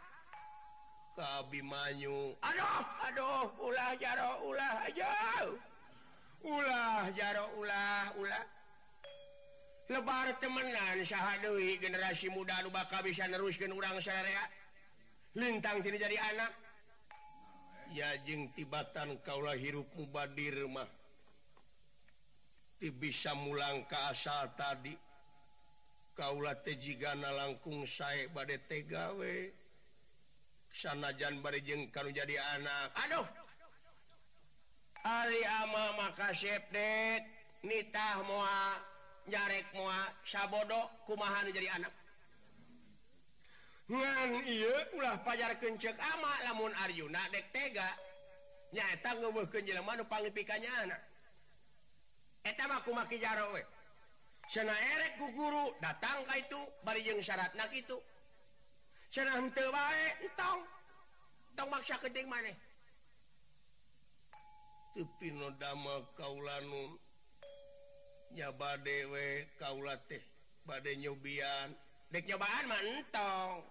Ka 1.12 1.44
Abimanyu. 1.44 2.38
Aduh 2.40 2.80
aduh 3.04 3.46
ulah 3.60 3.92
jaro 4.00 4.48
ulah 4.48 4.74
aja. 4.88 5.12
ulah 6.40 7.04
jaro 7.12 7.44
ulah 7.60 8.08
ulah 8.16 8.44
lebar 9.90 10.38
temenan 10.38 11.02
Syahwi 11.02 11.82
generasi 11.82 12.30
muda 12.30 12.62
lu 12.62 12.70
bakal 12.70 13.02
bisa 13.02 13.26
neruskan 13.26 13.74
urang 13.74 13.98
syariat 13.98 14.46
lintang 15.34 15.82
tidak 15.82 16.06
jadi 16.06 16.18
anak. 16.34 16.52
Ya 17.90 18.14
jeng 18.22 18.54
tibatan 18.54 19.18
kaulah 19.26 19.58
hirup 19.58 19.90
mubadir 19.98 20.62
mah. 20.70 20.86
Ti 22.78 22.88
bisa 22.94 23.34
mulang 23.34 23.82
ke 23.90 23.98
asal 24.08 24.54
tadi. 24.54 24.94
Kaulah 26.14 26.54
tejigana 26.62 27.34
langkung 27.34 27.82
saya 27.82 28.30
badai 28.30 28.62
tegawe 28.70 29.36
sanajan 30.70 31.42
bari 31.42 31.66
jeng 31.66 31.90
kalau 31.90 32.14
jadi 32.14 32.38
anak. 32.58 32.94
Aduh! 33.06 33.26
Ari 35.00 35.42
ama 35.64 35.98
maka 35.98 36.30
dek 36.70 37.26
nitah 37.66 38.22
moa. 38.22 38.89
nyarek 39.30 39.66
mua 39.78 40.10
Sabodo 40.26 40.90
kumahan 41.06 41.46
jadi 41.54 41.70
anak? 41.78 41.94
Ngan 43.90 44.46
iya 44.46 44.74
ulah 44.94 45.18
pajar 45.22 45.58
kencek 45.58 45.98
ama 45.98 46.32
lamun 46.46 46.74
Arjuna 46.78 47.22
dek 47.34 47.50
tega 47.54 47.90
nyata 48.70 49.18
ngeuweuhkeun 49.18 49.66
jelema 49.66 49.98
nu 49.98 50.06
panglipikanya 50.06 50.70
anak. 50.86 51.00
Eta 52.46 52.70
mah 52.70 52.82
kumaha 52.86 53.16
jaro 53.18 53.54
we? 53.54 53.62
Cenah 54.50 54.78
erek 54.94 55.18
ku 55.18 55.26
guru 55.34 55.74
datang 55.78 56.22
ka 56.26 56.34
itu 56.38 56.60
bari 56.82 57.02
jeung 57.06 57.22
syaratna 57.22 57.70
kitu 57.70 57.98
cenah 59.10 59.38
henteu 59.38 59.70
bae 59.70 60.06
entong. 60.26 60.62
Tong 61.58 61.68
maksa 61.70 61.98
keting 61.98 62.30
maneh. 62.30 62.54
Tepi 64.94 65.34
no 65.34 65.50
dama 65.58 66.02
kaulanun 66.14 66.98
nyaba 68.34 68.76
dewe 68.78 69.50
kaula 69.58 69.96
teh 70.06 70.22
bade 70.66 70.96
nyobian. 70.96 71.74
Dek 72.10 72.26
nyobaan 72.26 72.66
mantong. 72.66 73.62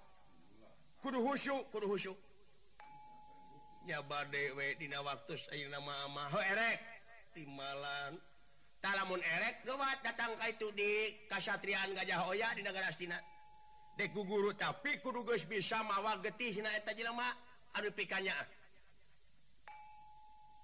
Kudu 0.99 1.19
husyuk 1.23 1.71
kudu 1.71 1.87
husyuk 1.87 2.19
nyaba 3.87 4.25
dewe 4.27 4.75
dina 4.79 4.99
waktu 5.01 5.35
ayeuna 5.51 5.79
mah 5.79 6.05
ama. 6.07 6.23
Ho 6.31 6.39
erek 6.39 6.79
timalan. 7.33 8.19
Talamun 8.79 9.19
erek 9.19 9.67
gawat 9.67 9.99
datang 10.03 10.39
ka 10.39 10.47
itu 10.47 10.71
di 10.71 11.11
kasatrian 11.27 11.91
gajah 11.91 12.23
hoya 12.23 12.55
di 12.55 12.63
negara 12.63 12.87
Astina 12.87 13.19
dek 13.99 14.15
guguru 14.15 14.55
tapi 14.55 15.03
kudu 15.03 15.27
geus 15.27 15.43
bisa 15.43 15.83
mawa 15.83 16.15
getih 16.23 16.63
na 16.63 16.71
eta 16.75 16.95
jelema. 16.95 17.27
Anu 17.75 17.91
pikanya 17.91 18.35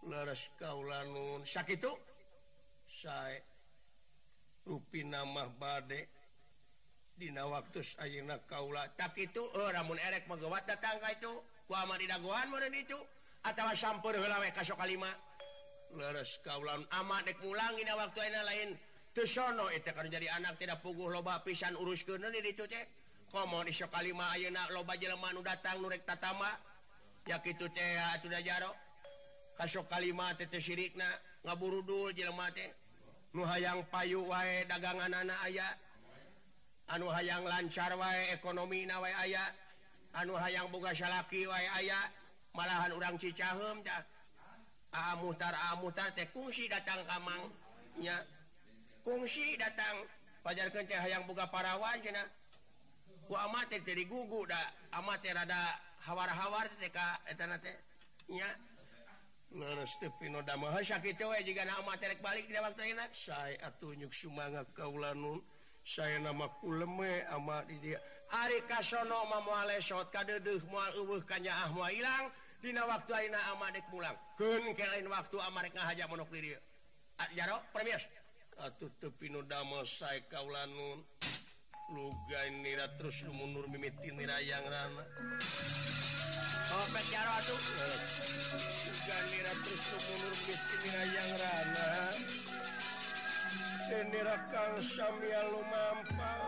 leres 0.08 0.48
kaula 0.60 1.04
nun. 1.04 1.44
Sakitu 1.44 1.92
sae. 2.88 3.55
rupi 4.65 5.06
nama 5.06 5.45
badek 5.47 6.10
Dina 7.15 7.47
waktu 7.47 7.80
Ayeuna 8.04 8.43
Kaula. 8.43 8.91
Tak 8.99 9.15
itu 9.15 9.39
oh, 9.39 9.63
eh, 9.63 9.71
ramun 9.71 9.95
erek 9.95 10.28
megawat 10.28 10.67
datang 10.67 10.99
itu. 11.08 11.32
Kuama 11.65 11.95
di 11.97 12.06
dagoan 12.12 12.51
mana 12.51 12.67
itu 12.69 12.99
atau 13.41 13.71
sampur 13.71 14.13
heula 14.19 14.43
we 14.43 14.51
ka 14.51 14.67
kalima. 14.75 15.08
Leres 15.95 16.43
kaulan 16.43 16.84
ama 16.91 17.23
dek 17.23 17.39
mulang 17.39 17.71
dina 17.80 17.95
waktu 17.95 18.19
ayeuna 18.19 18.43
lain. 18.43 18.69
Teu 19.15 19.23
sono 19.23 19.71
eh, 19.71 19.80
eta 19.80 19.95
kan 19.95 20.12
jadi 20.12 20.28
anak 20.28 20.60
tidak 20.60 20.84
puguh 20.84 21.08
loba 21.08 21.39
pisan 21.39 21.80
uruskeun 21.80 22.28
di 22.36 22.43
ditu 22.43 22.67
teh. 22.67 22.84
Komo 23.32 23.63
di 23.63 23.71
ayeuna 23.71 24.67
loba 24.75 24.99
jelema 24.99 25.32
datang 25.39 25.80
nu 25.80 25.88
tatama. 26.04 26.51
Ya 27.23 27.39
kitu 27.39 27.71
teh 27.71 27.95
atuh 28.12 28.28
da 28.28 28.43
jaro. 28.43 28.75
Ka 29.56 29.63
sok 29.71 29.88
kalima 29.88 30.36
teh 30.36 30.51
teh 30.51 30.60
sirikna 30.60 31.08
nu 33.36 33.43
hayang 33.43 33.84
payu 33.91 34.24
wae 34.32 34.63
dagangan 34.63 35.12
anak 35.12 35.36
aya. 35.43 35.67
Anu 36.88 37.12
hayang 37.12 37.43
lancar 37.43 37.91
wae 38.00 38.32
ekonomi 38.32 38.88
na 38.88 39.04
wae 39.04 39.12
aya. 39.12 39.43
Anu 40.15 40.39
hayang 40.39 40.71
boga 40.71 40.95
salaki 40.95 41.43
wae 41.43 41.67
aya. 41.76 42.00
Malahan 42.56 42.95
urang 42.95 43.19
cicahem 43.19 43.84
dah 43.84 44.00
ah 44.95 45.19
muhtar 45.19 45.52
teh 46.15 46.24
kungsi 46.32 46.71
datang 46.71 47.04
kamangnya 47.04 48.24
kungsi 49.04 49.60
datang. 49.60 50.08
Pajar 50.39 50.71
teh 50.71 50.88
hayang 50.88 51.28
boga 51.28 51.52
parawan 51.52 52.00
cenah. 52.00 52.24
Ku 53.28 53.36
amat 53.36 53.67
teh 53.67 53.84
gugu 54.08 54.48
da 54.48 54.71
amat 55.04 55.19
teh 55.19 55.36
rada 55.36 55.76
hawar-hawar 56.08 56.71
teh 56.80 56.88
ka 56.88 57.19
eta 57.28 57.52
teh 57.60 57.76
nya. 58.32 58.48
baliknyuk 62.20 64.12
semangat 64.12 64.68
kaulanun 64.76 65.39
saya 65.86 66.18
namaku 66.18 66.82
leme 66.82 67.24
ama 67.30 67.62
dia. 67.80 68.02
Ari 68.34 68.65
Kasono 68.65 69.30
mamualesot 69.30 70.10
kadedeh 70.10 70.58
mual 70.68 70.91
uwuh 70.98 71.22
kanya 71.30 71.54
ahma 71.62 71.94
hilang 71.94 72.34
dina 72.58 72.82
waktu 72.89 73.13
aina 73.13 73.38
amadek 73.54 73.86
mulang 73.94 74.18
keun 74.34 74.74
kelain 74.74 75.06
waktu 75.06 75.38
amarek 75.46 75.78
ngahaja 75.78 76.10
monok 76.10 76.34
di 76.34 76.50
dia. 76.50 76.60
Jaro 77.38 77.62
atuh 78.56 78.91
tepi 79.00 79.30
nu 79.30 79.46
dama 79.46 79.86
saya 79.86 80.24
kaulanun 80.32 81.04
luganira 81.89 82.89
terus 82.98 83.21
lumunur 83.30 83.69
nira 83.69 84.38
yang 84.41 84.65
rana. 84.65 85.04
Oh, 86.65 86.86
Sopet 86.89 87.06
jaro 87.13 87.32
atuh 87.38 87.62
Luganira 88.89 89.54
terus 89.62 89.84
lumunur 89.93 90.34
nira 90.82 91.04
yang 91.13 91.32
rana. 91.38 91.88
Denira 93.86 94.36
kang 94.50 94.82
samia 94.82 95.41
lumampang 95.54 96.41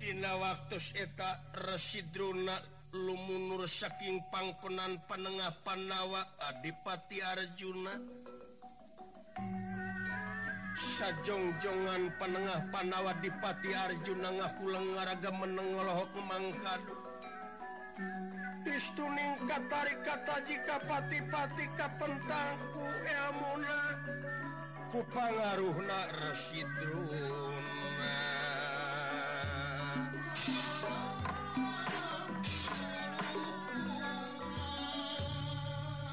Dina 0.00 0.32
waktu 0.40 0.76
eta 0.96 1.44
residruna 1.68 2.56
lumunur 2.96 3.68
saking 3.68 4.24
pangkonan 4.32 4.96
panengah 5.04 5.52
panawa 5.60 6.24
Adipati 6.40 7.20
Arjuna. 7.20 8.21
sajongjongan 10.76 12.16
penengah 12.16 12.60
Panawa 12.72 13.12
dipati 13.20 13.76
Arjuna 13.76 14.32
ngakulang 14.32 14.86
ngaraga 14.96 15.30
menenglohok 15.30 16.10
memangkadu 16.16 16.96
istuning 18.72 19.36
katari 19.44 19.94
kata 20.00 20.36
jika 20.48 20.80
pati-pati 20.88 21.66
kapentangku 21.76 22.86
elmuna 23.04 23.80
kupangaruhna 24.94 25.98
residrun 26.24 27.66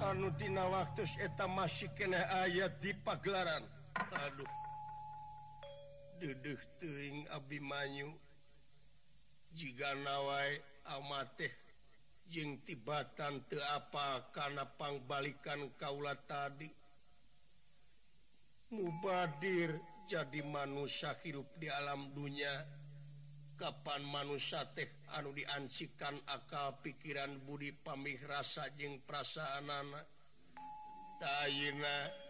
anutina 0.09 0.65
waktu 0.65 1.05
eta 1.21 1.45
masih 1.45 1.85
kena 1.93 2.17
ayat 2.41 2.81
di 2.81 2.97
pagelaran. 2.97 3.78
Aduh. 3.99 4.51
Duduh 6.19 6.61
teing 6.79 7.27
Abimanyu. 7.31 8.11
Jika 9.49 9.97
nawai 9.97 10.61
amateh 10.93 11.51
jeng 12.29 12.61
tibatan 12.61 13.41
te 13.49 13.57
apa 13.73 14.29
karena 14.29 14.63
pangbalikan 14.63 15.73
Kaula 15.75 16.13
tadi. 16.13 16.69
Mubadir 18.69 19.81
jadi 20.05 20.45
manusia 20.45 21.17
hirup 21.25 21.57
di 21.57 21.65
alam 21.69 22.13
dunia 22.13 22.53
Kapan 23.59 24.07
manusia 24.07 24.63
teh 24.71 25.03
anu 25.19 25.35
diancikan 25.35 26.15
akal 26.31 26.79
pikiran 26.79 27.43
Budi 27.43 27.75
pamih 27.75 28.15
rasa 28.23 28.71
jeng 28.79 29.03
perasaan 29.03 29.67
anak 29.67 30.07
Taina 31.19 32.28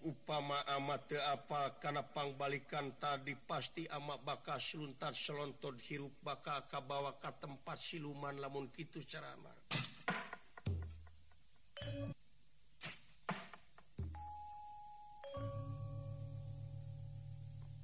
upama 0.00 0.64
amat 0.80 1.12
apa 1.28 1.76
karenapangbalikan 1.76 2.96
tadi 2.96 3.36
pasti 3.36 3.84
amat 3.84 4.24
bakal 4.24 4.56
Suntar 4.56 5.12
selonton 5.12 5.76
hirup 5.84 6.16
baka 6.24 6.64
kabawa 6.72 7.20
ke 7.20 7.28
tempat 7.36 7.76
siluman 7.76 8.32
lamun 8.40 8.72
gitu 8.72 9.04
carama 9.04 9.52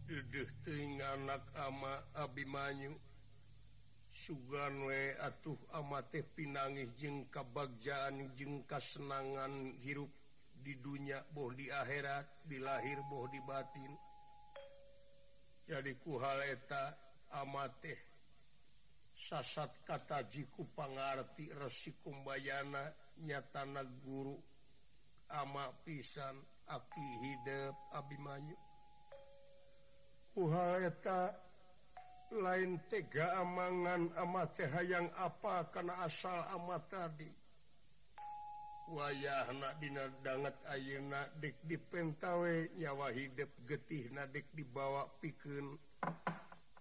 Duduhting 0.08 1.02
anak 1.04 1.42
ama 1.58 2.00
Abimanyu. 2.16 2.96
Suganwe 4.14 5.18
atuh 5.18 5.58
amate 5.74 6.22
pinangis 6.22 6.94
jeng 6.94 7.26
kabagjaan 7.28 8.30
jengka 8.38 8.78
senangan 8.78 9.74
hirup. 9.82 10.23
di 10.64 10.80
dunia 10.80 11.20
boh 11.28 11.52
di 11.52 11.68
akhirat 11.68 12.48
di 12.48 12.56
lahir 12.56 13.04
boh 13.04 13.28
di 13.28 13.40
batin. 13.44 13.92
Jadi 15.68 15.92
kuhaleta 16.00 16.96
amate 17.36 17.94
sasat 19.12 19.84
kata 19.84 20.24
jiku 20.26 20.64
pangarti 20.72 21.52
resikubayana 21.54 22.82
nyatana 23.22 23.84
guru 23.84 24.34
ama 25.28 25.68
pisan 25.84 26.40
aki 26.68 27.06
hidup 27.20 27.76
Abimanyu. 27.92 28.56
Kuhaleta 30.34 31.30
lain 32.34 32.80
tega 32.90 33.38
amangan 33.38 34.10
amate 34.18 34.66
hayang 34.66 35.06
apa 35.14 35.70
karena 35.70 36.02
asal 36.02 36.34
amat 36.58 36.82
tadi. 36.90 37.43
wayah 38.88 39.48
nadina 39.56 40.04
banget 40.20 40.56
ayeuna 40.68 41.24
dik 41.40 41.56
dipentawe 41.64 42.68
nyawa 42.76 43.08
hidup 43.16 43.50
getih 43.64 44.12
nadik 44.12 44.44
dibawa 44.52 45.08
piken 45.20 45.80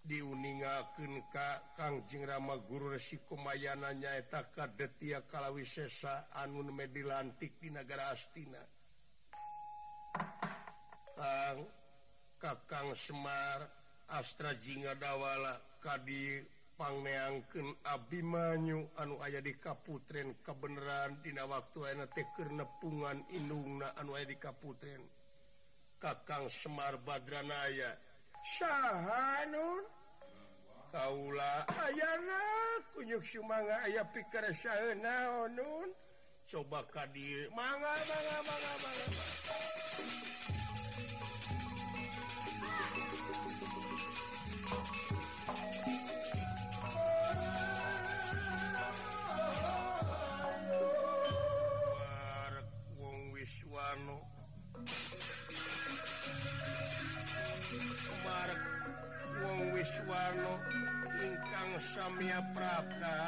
diuningaken 0.03 1.23
ka 1.31 1.63
Kangjeng 1.79 2.27
Rama 2.27 2.59
Guru 2.59 2.91
Resi 2.91 3.23
Kumayana 3.23 3.95
nyaeta 3.95 4.51
kadetia 4.51 5.23
kalawisesa 5.23 6.27
anun 6.43 6.75
medilantik 6.75 7.55
di 7.63 7.71
negara 7.71 8.11
Astina. 8.11 8.59
Kang 11.15 11.63
Kakang 12.35 12.91
Semar 12.99 13.63
Astra 14.11 14.51
Jinga 14.59 14.99
Dawala 14.99 15.55
panneangken 16.83 17.79
Abimanyu 17.95 18.91
anu 18.99 19.15
aya 19.23 19.39
di 19.39 19.55
Kaputren 19.55 20.35
kebenaran 20.43 21.15
Dina 21.23 21.47
waktu 21.47 21.95
enak 21.95 22.11
teker 22.11 22.51
nepungan 22.51 23.23
inungna 23.31 23.95
anu 23.95 24.19
aya 24.19 24.27
di 24.27 24.35
Kaputren 24.35 24.99
Kakang 25.95 26.51
Semar 26.51 26.99
Badranaya 26.99 27.95
Syahanun 28.59 29.87
Kaula 30.91 31.63
ayana 31.87 32.41
kunyuk 32.91 33.23
sumanga 33.23 33.87
aya 33.87 34.03
pikir 34.11 34.43
naonun 34.99 35.87
oh, 35.87 35.95
coba 36.43 36.83
kadir 36.91 37.47
manga 37.55 37.95
manga 37.95 38.37
manga 38.43 38.73
manga, 38.83 39.05
manga. 39.07 40.62
Samya 62.23 62.39
Prapta 62.55 63.19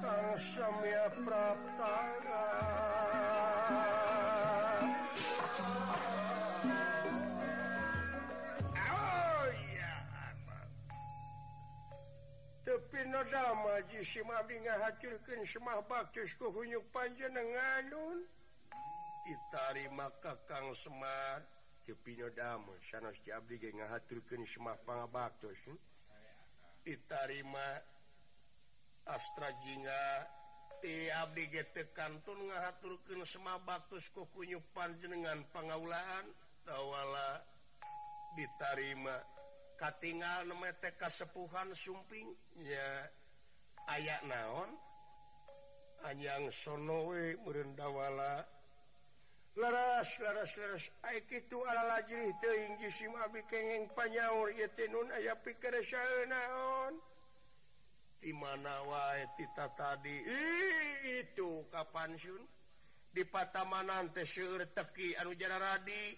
Kang 0.00 0.32
Samya 0.40 1.04
Prapta 1.20 1.96
Oh 8.72 9.44
ya 9.52 9.94
Tepi 12.64 13.04
nodama 13.04 13.76
ji 13.92 14.00
si 14.00 14.24
mabdi 14.24 14.56
ngahaturkeun 14.64 15.44
semah 15.44 15.84
baktus 15.84 16.32
ku 16.40 16.48
hunyuk 16.56 16.88
panjenenganun 16.88 18.24
ditarima 19.28 20.08
ka 20.24 20.40
Kang 20.48 20.72
Semar. 20.72 21.44
Tepi 21.84 22.16
nodama 22.16 22.72
sanes 22.80 23.20
ti 23.20 23.28
abdi 23.28 23.60
ge 23.60 23.76
ngahaturkeun 23.76 24.48
semah 24.48 24.80
pangabaktus 24.88 25.68
hmm? 25.68 25.91
ditarima 26.82 27.78
Astra 29.02 29.50
astrajinga 29.50 30.02
kantun 31.94 32.46
ngahaturkan 32.46 33.22
sema 33.26 33.58
batus 33.62 34.10
kokunyu 34.14 34.62
panjenengan 34.74 35.42
pengaulaan 35.50 36.26
tawala 36.62 37.42
ditarima 38.38 39.14
katingal 39.74 40.46
nemete 40.46 40.94
sepuhan 41.10 41.74
sumpingnya 41.74 43.10
ayayak 43.90 44.22
naon? 44.30 44.70
Anyang 46.02 46.50
sonowe 46.50 47.38
merendawala 47.46 48.42
leras 49.56 50.18
leras 50.18 50.52
leras 50.56 50.84
itu 51.28 51.58
ala 51.68 51.82
lajri 51.96 52.32
teuing 52.40 52.80
jisim 52.80 53.12
abi 53.20 53.44
kenging 53.50 53.84
panyaur 53.92 54.48
ieu 54.56 54.68
teh 54.72 54.88
nun 54.88 55.08
aya 55.12 55.36
pikeun 55.36 56.28
naon 56.28 56.94
di 58.22 58.32
mana 58.32 58.74
wae 58.86 59.26
tita 59.36 59.66
tadi 59.74 60.22
Ih, 60.24 61.20
itu 61.20 61.66
kapan 61.68 62.14
sun 62.14 62.40
di 63.12 63.28
patamanan 63.28 64.08
teh 64.14 64.24
seueur 64.24 64.64
teki 64.72 65.18
anu 65.20 65.36
jara 65.36 65.60
radi. 65.60 66.16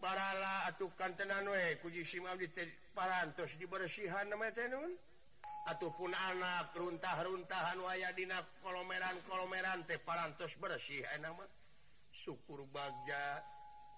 Barala 0.00 0.64
atuh 0.64 0.96
kantenan 0.96 1.44
we 1.52 1.60
eh, 1.60 1.76
ku 1.80 1.92
jisim 1.92 2.24
abi 2.24 2.48
teh 2.48 2.64
parantos 2.96 3.56
dibersihan 3.60 4.28
nama 4.28 4.48
teh 4.52 4.68
nun. 4.68 4.92
Ataupun 5.68 6.12
anak 6.12 6.72
runtah-runtahan 6.72 7.76
waya 7.84 8.08
dina 8.16 8.40
kolomeran-kolomeran 8.64 9.84
teh 9.84 10.00
parantos 10.00 10.56
bersih 10.56 11.04
eh, 11.04 11.16
enak 11.20 11.36
mah 11.36 11.59
syukur 12.20 12.68
Bagja 12.68 13.40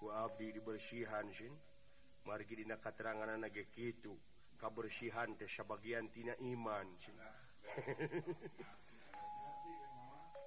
Abdi 0.03 0.51
dibersihan 0.55 1.27
Sin 1.31 1.51
margidina 2.23 2.79
katerangan 2.79 3.35
nage 3.35 3.67
gitu 3.75 4.15
kabersihan 4.55 5.35
teh 5.35 5.43
Tesa 5.43 5.67
bagiantina 5.67 6.39
iman 6.39 6.87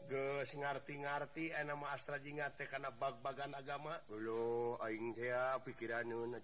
ge 0.07 0.47
ngarti-ngarti 0.47 1.51
eh, 1.51 1.67
nama 1.67 1.91
Astra 1.91 2.23
Jinga 2.23 2.47
teh 2.55 2.71
karena 2.71 2.95
bag-bagan 2.95 3.59
agama. 3.59 3.99
Lo 4.15 4.79
aing 4.79 5.11
teh 5.11 5.35
ah, 5.35 5.59
pikiran 5.59 6.07
naon 6.07 6.39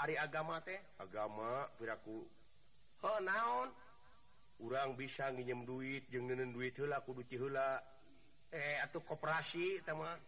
Ari 0.00 0.16
agama 0.16 0.64
teh? 0.64 0.80
Agama 0.96 1.68
piraku. 1.76 2.24
Oh 3.04 3.18
naon? 3.20 3.68
Kurang 4.56 4.96
bisa 4.96 5.28
nginjem 5.28 5.68
duit 5.68 6.08
jeng 6.08 6.32
duit 6.52 6.72
hela 6.80 7.04
kudu 7.04 7.28
cihula 7.28 7.76
eh 8.50 8.76
atau 8.82 9.00
koperasi 9.06 9.78
sama 9.86 10.10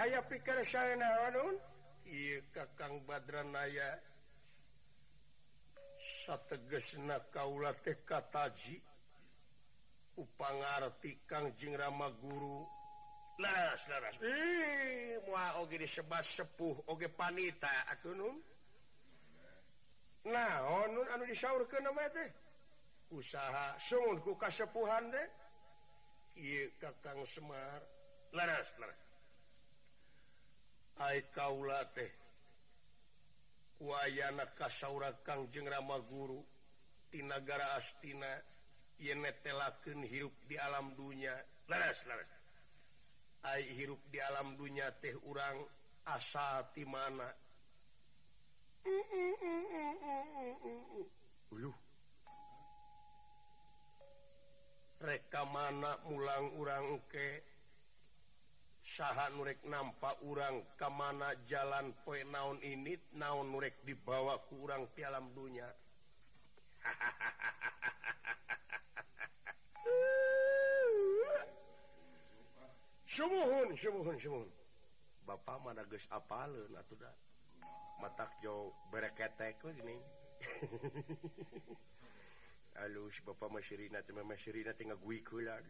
ayaah 0.00 0.22
pikir 0.30 0.56
kakang 2.54 3.02
Badran 3.02 3.50
Badranaya. 3.50 3.90
Sattegesna 6.00 7.20
kaula 7.28 7.76
TK 7.76 8.08
taji 8.32 8.76
upangarti 10.16 11.26
Kangjing 11.28 11.76
Rama 11.76 12.08
guru. 12.16 12.64
Laras, 13.40 13.88
laras. 13.88 14.16
Eee, 14.20 15.20
mua, 15.24 15.60
oge, 15.64 15.80
disebas, 15.80 16.28
sepuh 16.28 16.76
oge 16.92 17.08
panita 17.08 17.68
atunum 17.88 18.36
nah 20.24 20.84
on 20.84 20.92
anu 21.14 21.24
disaur 21.26 21.64
ke 21.68 21.80
usaha 23.10 23.78
suunku 23.78 24.36
kasepuhan 24.36 25.10
deh 25.10 25.40
Kakang 26.80 27.26
Semar. 27.26 27.82
Laras 28.32 28.78
kaula 31.34 31.84
teh. 31.92 32.10
Wayana 33.80 34.46
kasaura 34.54 35.12
Kangjeng 35.24 35.68
Rama 35.68 35.98
Guru. 36.06 36.40
Tinagara 37.10 37.74
Astina 37.74 38.30
yenetelaken 39.00 40.06
hirup 40.06 40.36
di 40.46 40.56
alam 40.56 40.94
dunya. 40.94 41.34
Laras 41.66 42.06
laras. 42.06 42.30
Ay 43.50 43.64
hirup 43.74 44.00
di 44.12 44.20
alam 44.20 44.54
dunya 44.54 44.92
teh 45.00 45.16
urang 45.26 45.64
asa 46.06 46.60
asati 46.60 46.84
mana? 46.84 47.28
reka 55.00 55.42
mana 55.48 55.96
mulang 56.08 56.52
urang 56.60 57.00
ke 57.08 57.40
saha 58.84 59.32
nurrek 59.32 59.64
nampak 59.64 60.16
urang 60.28 60.60
kemana 60.76 61.32
jalan 61.48 61.92
poie 62.04 62.24
naon 62.24 62.60
ini 62.60 62.96
naon 63.16 63.48
nurrek 63.52 63.80
dibawa 63.84 64.36
kurang 64.48 64.84
urang 64.84 64.92
ti 64.92 65.04
alam 65.04 65.32
dunya 65.32 65.68
hahaha 73.10 74.44
Bapak 75.26 75.56
mana 75.62 75.82
apal 76.10 76.50
matak 78.00 78.32
jauh 78.40 78.72
bereketek 78.88 79.60
ini 79.76 79.96
halus 82.80 83.20
Bapak 83.20 83.52
Masyrina 83.52 84.00
cuma 84.00 84.24
Masyrina 84.24 84.72
tinggal 84.72 84.96
gue 84.96 85.20
kula 85.20 85.60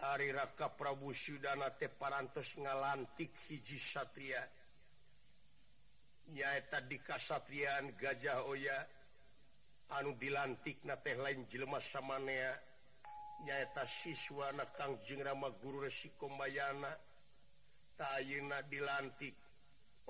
Ari 0.00 0.32
Raka 0.32 0.72
Prabu 0.72 1.12
Sudana 1.12 1.68
teh 1.76 1.92
parantos 1.92 2.56
ngalantik 2.56 3.36
hiji 3.48 3.76
satria. 3.76 4.40
Nyaeta 6.32 6.80
di 6.80 6.96
kasatriaan 7.04 7.92
Gajah 8.00 8.48
Oya 8.48 8.80
anu 10.00 10.16
dilantik 10.16 10.80
na 10.88 10.96
teh 10.96 11.20
lain 11.20 11.44
jelema 11.44 11.84
samanea. 11.84 12.69
nyaeta 13.44 13.86
siswa 13.86 14.48
anak 14.52 14.76
Kang 14.76 14.98
jengrama 15.04 15.50
Guru 15.60 15.84
Resikomayana 15.84 16.92
Tauna 17.96 18.62
dilantik. 18.64 19.36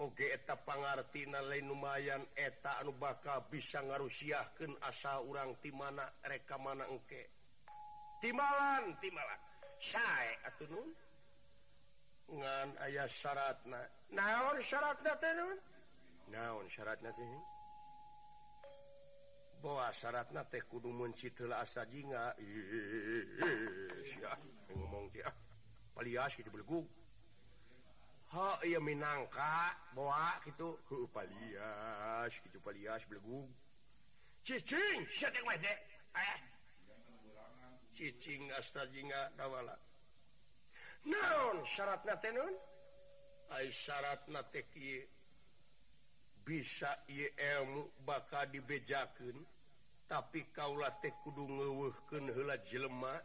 Oge 0.00 0.32
eta 0.32 0.56
pangartina 0.56 1.44
lain 1.44 1.68
lumayan 1.68 2.24
eta 2.32 2.80
anu 2.80 2.96
bakal 2.96 3.44
bisa 3.50 3.84
ngarusiahkan 3.84 4.80
asa 4.86 5.20
urang 5.20 5.58
timana 5.60 6.08
reka 6.24 6.56
mana 6.56 6.88
engke. 6.88 7.28
Timalan 8.22 8.96
Timalan. 8.96 9.40
Saya 9.80 10.36
atun 10.48 10.94
ngan 12.30 12.68
ayah 12.88 13.08
syaratna. 13.10 13.80
Naon 14.14 14.58
syaratna 14.62 15.12
tenun 15.20 15.58
naon 16.30 16.66
syaratna 16.70 17.10
tenun 17.12 17.49
bahwa 19.60 19.92
syarat 19.92 20.32
na 20.32 20.42
teh 20.44 20.64
kudu 20.64 20.88
mencitlah 20.92 21.60
asa 21.60 21.84
jinga. 21.84 22.32
Ngomong 24.72 25.12
dia 25.12 25.28
ah, 25.28 25.36
palias 25.92 26.32
gitu 26.36 26.48
belgu. 26.48 26.80
Ha 28.32 28.64
iya 28.64 28.80
minangka 28.80 29.76
bawa 29.92 30.40
gitu. 30.48 30.80
Hu 30.88 31.06
palias 31.12 32.32
gitu 32.40 32.58
palias 32.64 33.04
belgu. 33.04 33.44
Cicing 34.40 35.04
syetek 35.12 35.44
wae 35.44 35.60
eh? 35.60 36.40
Cicing 37.92 38.48
asta 38.56 38.88
jinga 38.88 39.28
dawala. 39.36 39.76
Naon 41.04 41.64
syarat 41.64 42.00
na 42.08 42.16
teh 42.16 42.32
nun? 42.32 42.54
Ai 43.52 43.68
syarat 43.68 44.24
na 44.32 44.40
teh 44.48 44.64
kieu. 44.72 45.19
bisa 46.44 46.90
ilmu 47.06 48.04
bakal 48.04 48.48
dibejaken 48.48 49.36
tapi 50.10 50.50
kaulah 50.50 50.90
teh 50.98 51.14
kudu 51.22 51.46
ngewuhken 51.46 52.34
hela 52.34 52.58
jelemak 52.66 53.22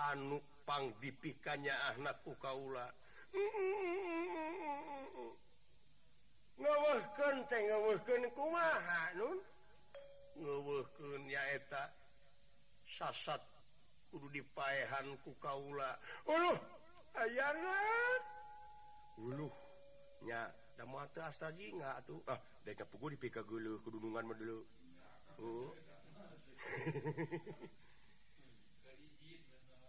anupang 0.00 0.96
dipikannya 0.96 1.74
anakku 1.92 2.32
Kaula. 2.40 2.88
Nyaeta 11.28 11.82
sasat 12.88 13.42
kudu 14.08 14.32
dipaehanku 14.32 15.36
Kaula. 15.36 16.00
Aya 17.12 17.48
nyata 20.24 20.61
mata 20.88 21.30
tadi 21.30 21.72
nggak 21.72 21.96
tuh 22.04 22.20
ah 22.28 22.40
deka 22.66 22.84
pugu 22.84 23.14
di 23.14 23.18
pika 23.20 23.40
gulu 23.46 23.80
kedunungan 23.80 24.24
mah 24.26 24.36
dulu. 24.36 24.60
Oh 25.40 25.72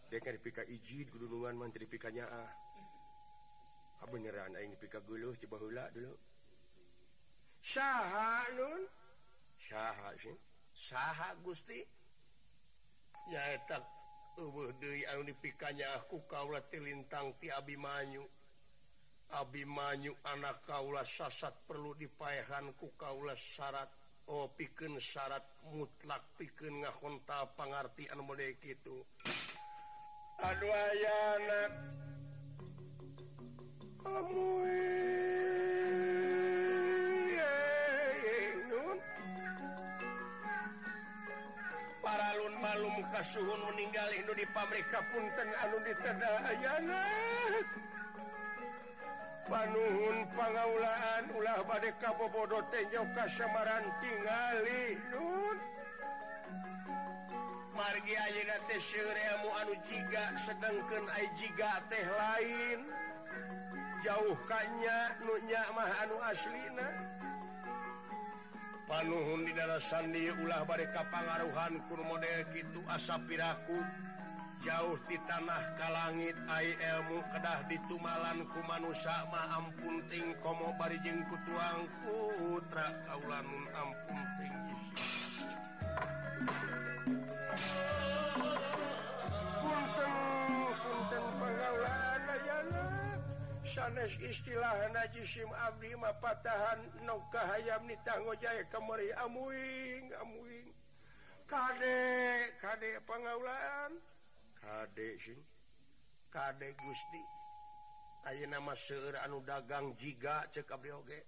deka 0.07 0.29
di 0.29 0.39
pika 0.39 0.61
ijid 0.63 1.09
kedunungan 1.09 1.57
mah 1.57 1.67
di 1.73 1.89
pikanya 1.89 2.25
ah 2.29 2.51
ah 4.03 4.07
beneran 4.07 4.53
aing 4.59 4.71
di 4.75 4.79
pika 4.79 5.01
gulu 5.01 5.33
coba 5.33 5.57
hula 5.59 5.85
dulu. 5.91 6.13
Saha 7.63 8.43
nun? 8.59 8.83
Saha 9.55 10.11
sih. 10.19 10.35
Saha 10.75 11.31
gusti. 11.39 11.79
Nyaeta 13.31 13.79
eueuh 14.35 14.75
deui 14.81 15.07
anu 15.07 15.23
dipikanya 15.23 15.87
aku 15.95 16.27
kaulah 16.27 16.59
tilintang 16.67 17.31
ti 17.39 17.47
abimanyu. 17.47 18.27
Abimanyu 19.33 20.13
anak 20.29 20.61
Kaula 20.69 21.01
sasat 21.01 21.65
perlu 21.65 21.97
dipayahanku 21.97 22.93
Kaula 22.93 23.33
syarat. 23.33 23.89
Oh 24.29 24.47
piken 24.53 25.01
syarat 25.01 25.43
mutlak 25.73 26.23
piken 26.37 26.85
ngakhonta 26.85 27.43
pengertian 27.59 28.23
mode 28.23 28.55
gitu 28.63 29.03
Aduh 30.39 30.71
aya 30.71 31.17
anak. 31.35 31.71
Kamu 34.03 34.47
paralun 42.03 42.53
malum 42.59 42.95
kasuhun 43.15 43.61
meninggal 43.71 44.07
Hindu 44.11 44.33
di 44.35 44.45
pabrik 44.51 44.85
kapunten 44.91 45.49
anu 45.63 45.77
diteda 45.87 46.31
ayana 46.51 47.01
panuhun 49.49 50.17
pangaulaan 50.35 51.23
ulah 51.35 51.59
badai 51.67 51.93
kabobodo 51.99 52.59
tenjau 52.71 53.05
kasamaran 53.15 53.85
tingali. 53.99 54.85
Nun. 55.11 55.57
Margi 57.73 58.13
ayeuna 58.13 58.57
teh 58.69 58.77
seuremu 58.77 59.49
anu 59.65 59.73
jiga 59.81 60.23
sedengkeun 60.37 61.05
ai 61.17 61.27
jiga 61.35 61.71
teh 61.89 62.05
lain. 62.05 62.79
Jauh 64.03 64.35
kanya 64.45 64.99
nu 65.23 65.33
nya 65.47 65.63
mah 65.73 65.91
anu 66.03 66.15
aslina 66.27 66.87
panuhun 68.93 69.47
di 69.47 69.51
darasan 69.55 70.11
dieu 70.11 70.35
ulah 70.43 70.61
bade 70.67 70.85
kapangaruhan 70.91 71.79
kur 71.87 72.03
model 72.03 72.39
kitu 72.51 72.81
asa 72.91 73.15
piraku 73.25 73.79
jauh 74.63 74.95
di 75.11 75.19
tanah 75.27 75.75
ka 75.75 75.87
langit 75.91 76.39
ay 76.47 76.71
elmu 76.79 77.19
kedah 77.35 77.67
ditumalan 77.67 78.47
ku 78.47 78.63
manusia. 78.63 79.27
Ma 79.27 79.59
ampunting 79.59 80.39
komo 80.39 80.71
barijeng 80.79 81.19
ku 81.27 81.35
tuang 81.43 81.83
putra 81.99 82.87
kaulanun 83.03 83.65
ampunting 83.75 84.55
punten 89.59 90.13
punten 90.79 91.25
pagawean 91.43 92.23
ayana 92.31 92.83
sanes 93.67 94.15
istilah 94.23 94.79
najisim 94.95 95.51
abdi 95.67 95.91
ma 95.99 96.15
patahan 96.23 96.79
nu 97.03 97.19
kahayam 97.35 97.83
nitanggo 97.83 98.31
jaya 98.39 98.63
kemari 98.71 99.11
amuing 99.27 100.07
amuing. 100.23 100.71
Kade 101.43 101.99
kade 102.63 103.03
pangaulaan 103.03 103.99
Kade 104.63 105.19
Kade 106.31 106.69
Gusti. 106.79 107.23
Ayo 108.23 108.47
nama 108.47 108.71
seur 108.71 109.19
anu 109.19 109.43
dagang 109.43 109.91
jiga 109.99 110.47
jika 110.47 110.63
cekabge 110.63 111.19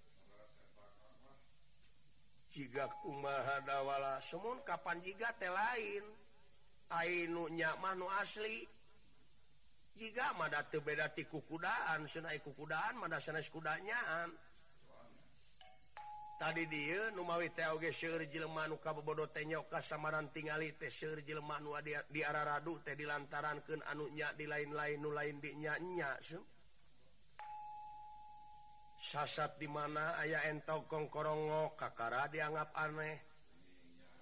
jika 2.56 2.88
Umahadawala 3.04 4.16
semun 4.24 4.64
kapan 4.64 5.04
jika 5.04 5.28
teh 5.36 5.52
lain. 5.52 6.04
Ainunya 6.88 7.76
manu 7.84 8.08
asli. 8.16 8.64
Jika 10.00 10.32
mada 10.40 10.64
tebedati 10.64 11.28
kukudaan. 11.28 12.08
Senai 12.08 12.40
kukudaan 12.40 12.96
mada 12.96 13.20
senes 13.20 13.52
kudanyaan. 13.52 14.32
tadi 16.36 16.68
dia 16.68 17.10
Numawi 17.16 17.50
Jelmanukabodo 18.28 19.32
tenyoka 19.32 19.80
samaran 19.80 20.28
tinggali 20.32 20.76
Jelma 21.24 21.60
di 22.12 22.20
arah 22.20 22.44
radu 22.44 22.80
teh 22.84 22.92
di 22.92 23.08
lantaran 23.08 23.64
ke 23.64 23.80
anuknya 23.88 24.32
di 24.36 24.44
lain-lain 24.44 25.00
nu 25.00 25.10
lain 25.12 25.40
dinyanya 25.40 26.20
sasat 28.96 29.60
dimana 29.60 30.16
ayah 30.24 30.48
entok 30.48 30.88
kongkorongo 30.88 31.76
kakara 31.76 32.32
dianggap 32.32 32.72
aneh. 32.74 33.20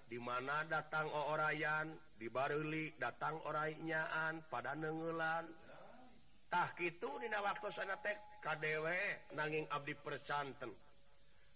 Dimana 0.05 0.61
datang 0.69 1.09
orayan 1.09 1.97
dibaruli 2.21 2.93
datang 3.01 3.41
oranyaan 3.41 4.45
pada 4.45 4.77
nengelantah 4.77 6.69
itu 6.77 7.09
Nina 7.17 7.41
waktu 7.41 7.67
sana 7.73 7.97
teh 7.97 8.13
KDW 8.37 8.85
nanging 9.33 9.65
Abdi 9.73 9.97
percanten 9.97 10.84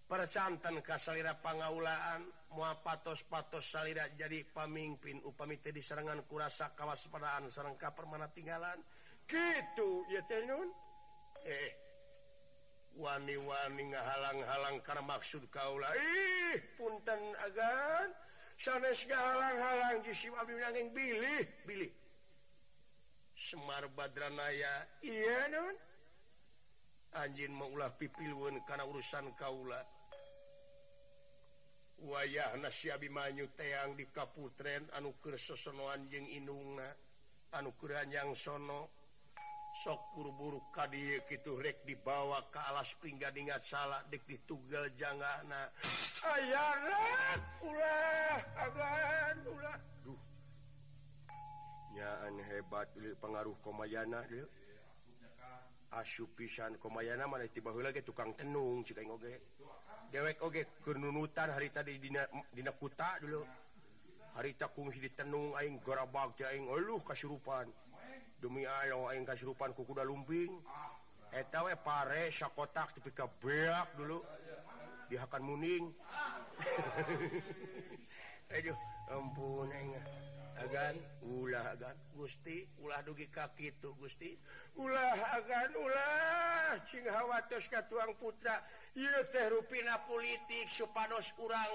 percantan 0.10 0.82
Kasalira 0.82 1.38
pangaulaan 1.38 2.26
mua 2.58 2.74
patos-patos 2.82 3.62
salirdak 3.62 4.17
jadi 4.17 4.41
pamimpin 4.41 5.22
upamite 5.22 5.69
di 5.69 5.86
serangan 5.86 6.26
kurasa 6.26 6.74
kawaspadaan 6.74 7.45
serangka 7.54 7.93
permana 7.93 8.26
tinggalan. 8.34 8.82
Gitu 9.30 10.10
ya 10.10 10.26
tenun 10.26 10.74
eh, 11.45 11.54
eh 11.54 11.72
wani-wani 12.98 13.93
ngahalang-halang 13.93 14.82
karena 14.82 15.06
maksud 15.06 15.45
kaulah 15.54 15.93
ih 15.93 16.58
punten 16.74 17.38
agan. 17.45 18.10
Sanes 18.60 19.06
ngahalang-halang 19.06 20.02
jisim 20.02 20.34
abdi 20.34 20.58
nanging 20.58 20.89
bilih 20.89 21.45
bilih. 21.69 21.93
Semar 23.38 23.86
Badranaya 23.93 24.89
iya 25.06 25.48
nun 25.54 25.78
anjin 27.13 27.54
maulah 27.54 27.93
pipilun 27.93 28.62
karena 28.65 28.84
urusan 28.89 29.32
kaulah 29.38 29.98
wayah 32.05 32.55
nasiabimanyu 32.62 33.51
teang 33.57 33.95
di 33.97 34.07
Kaputren 34.07 34.88
anuker 34.95 35.35
sosonoan 35.35 36.07
jeung 36.07 36.27
Inungna 36.29 36.88
anukurannyang 37.55 38.31
sono. 38.38 38.99
Sokburu-buru 39.69 40.73
kadie 40.73 41.21
gitu 41.29 41.62
rek 41.62 41.85
dibawa 41.85 42.41
ke 42.49 42.57
alas 42.57 42.97
pingga 42.97 43.29
ingat 43.29 43.62
salah 43.62 44.01
dik 44.09 44.25
ditugel 44.25 44.89
jangan 44.97 45.45
ayarat 46.25 47.41
ulah 47.62 48.41
agan 48.65 49.38
ulah. 49.45 49.77
Duh. 50.01 50.17
Nyaan 51.93 52.41
hebat 52.49 52.89
li 52.97 53.13
pengaruh 53.13 53.62
komayana 53.62 54.25
li 54.33 54.41
asu 55.93 56.25
pisan 56.33 56.81
komayana 56.81 57.29
mana 57.29 57.45
tiba 57.45 57.69
lagi 57.69 58.01
tukang 58.01 58.33
tenung 58.33 58.81
cikain 58.81 59.05
oge. 59.13 59.38
dewek 60.10 60.41
oge 60.41 60.82
kenunutan 60.82 61.54
hari 61.54 61.69
tadi 61.69 61.98
Dina 62.00 62.72
kuta 62.74 63.17
dulu. 63.22 63.45
Harita 64.38 64.69
kuungsi 64.69 65.02
ditenung 65.02 65.58
aing 65.58 65.82
gorabaging 65.82 66.69
oluh 66.69 67.02
kasurupan 67.02 67.65
demi 68.40 68.63
ayo 68.63 69.10
aing 69.10 69.25
kasurupan 69.25 69.73
ku 69.73 69.83
kuda 69.83 70.06
lumping. 70.06 70.54
Etawe 71.33 71.73
pare 71.81 72.29
sakotak 72.29 72.94
tipika 72.94 73.25
beak 73.42 73.98
dulu. 73.98 74.21
Dihakan 75.10 75.44
muning. 75.44 75.86
Aduh 78.54 78.77
ampun 79.10 79.69
enggak 79.73 80.19
agan 80.60 80.95
ulah 81.23 81.75
agan. 81.75 81.95
Gusti 82.15 82.67
ulah 82.83 82.99
dugi 83.03 83.31
kaki 83.31 83.71
itu 83.75 83.95
Gusti. 83.95 84.35
Ulah 84.75 85.15
agan 85.39 85.71
ulah. 85.79 86.75
Sing 86.87 87.07
hawatos 87.07 87.71
ka 87.71 87.87
tuang 87.87 88.15
putra. 88.19 88.60
Ieu 88.95 89.23
teh 89.31 89.47
rupina 89.49 90.03
politik 90.03 90.67
supados 90.67 91.31
kurang 91.39 91.71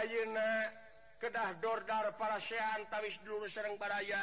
ayeuna 0.00 0.72
kedah 1.20 1.56
dordar 1.60 2.12
parasean 2.16 2.88
tawis 2.88 3.20
dulu 3.22 3.46
serang 3.48 3.76
baraya. 3.76 4.20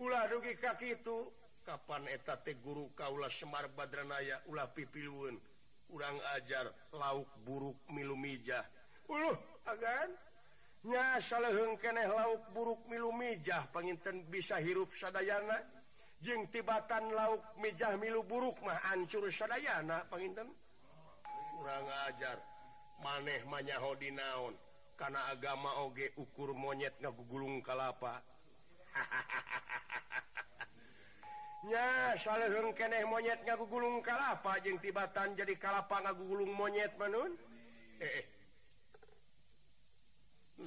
Ulah 0.00 0.28
dugi 0.28 0.56
kaki 0.56 1.00
itu 1.00 1.28
kapan 1.64 2.08
eta 2.08 2.40
teh 2.40 2.56
guru 2.60 2.92
kaulah 2.96 3.28
Semar 3.28 3.68
Badranaya 3.72 4.40
ulah 4.48 4.68
pipilueun? 4.72 5.36
Urang 5.90 6.16
ajar 6.38 6.70
lauk 6.94 7.26
buruk 7.42 7.76
milu 7.90 8.14
mijah. 8.14 8.62
Uluh 9.10 9.34
agan. 9.66 10.29
nyahengkeneh 10.84 12.08
lauk 12.08 12.48
buruk 12.56 12.80
milu 12.88 13.12
mijah 13.12 13.68
penginten 13.68 14.24
bisa 14.32 14.56
hirup 14.56 14.92
Sadayana. 14.96 15.60
Jeng 16.20 16.48
tibatan 16.52 17.12
lauk 17.12 17.40
mijah 17.60 17.96
milu 17.96 18.24
buruk 18.24 18.60
mah 18.64 18.80
ancur 18.92 19.28
Sadayana 19.28 20.04
penginten 20.08 20.48
kurang 21.56 21.88
ajar 22.08 22.40
maneh 23.04 23.44
manyahodi 23.44 24.12
naon. 24.12 24.56
Karena 24.96 25.32
agama 25.32 25.80
oge 25.80 26.12
ukur 26.20 26.52
monyet 26.52 26.92
ngagugulung 27.00 27.64
kalapa. 27.64 28.20
Nya 31.68 32.16
salehengkeneh 32.16 33.04
monyet 33.08 33.40
ngagugulung 33.44 34.04
kalapa 34.04 34.60
jeng 34.60 34.76
tibatan 34.80 35.32
jadi 35.36 35.56
kalapa 35.56 36.04
ngagugulung 36.04 36.52
monyet 36.52 36.92
menun? 37.00 37.32
Eh, 38.00 38.12
eh 38.12 38.24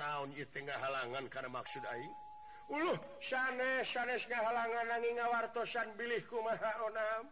naon 0.04 0.36
tengah 0.52 0.76
halangan 0.76 1.32
karena 1.32 1.48
maksud 1.48 1.84
Aing? 1.88 2.14
Sanes 3.24 3.88
sanesnya 3.88 4.40
halangan 4.44 4.88
nanging 4.92 5.16
ngawartosan 5.16 5.96
bilihku 5.96 6.44
maha 6.44 6.72
onam 6.84 7.24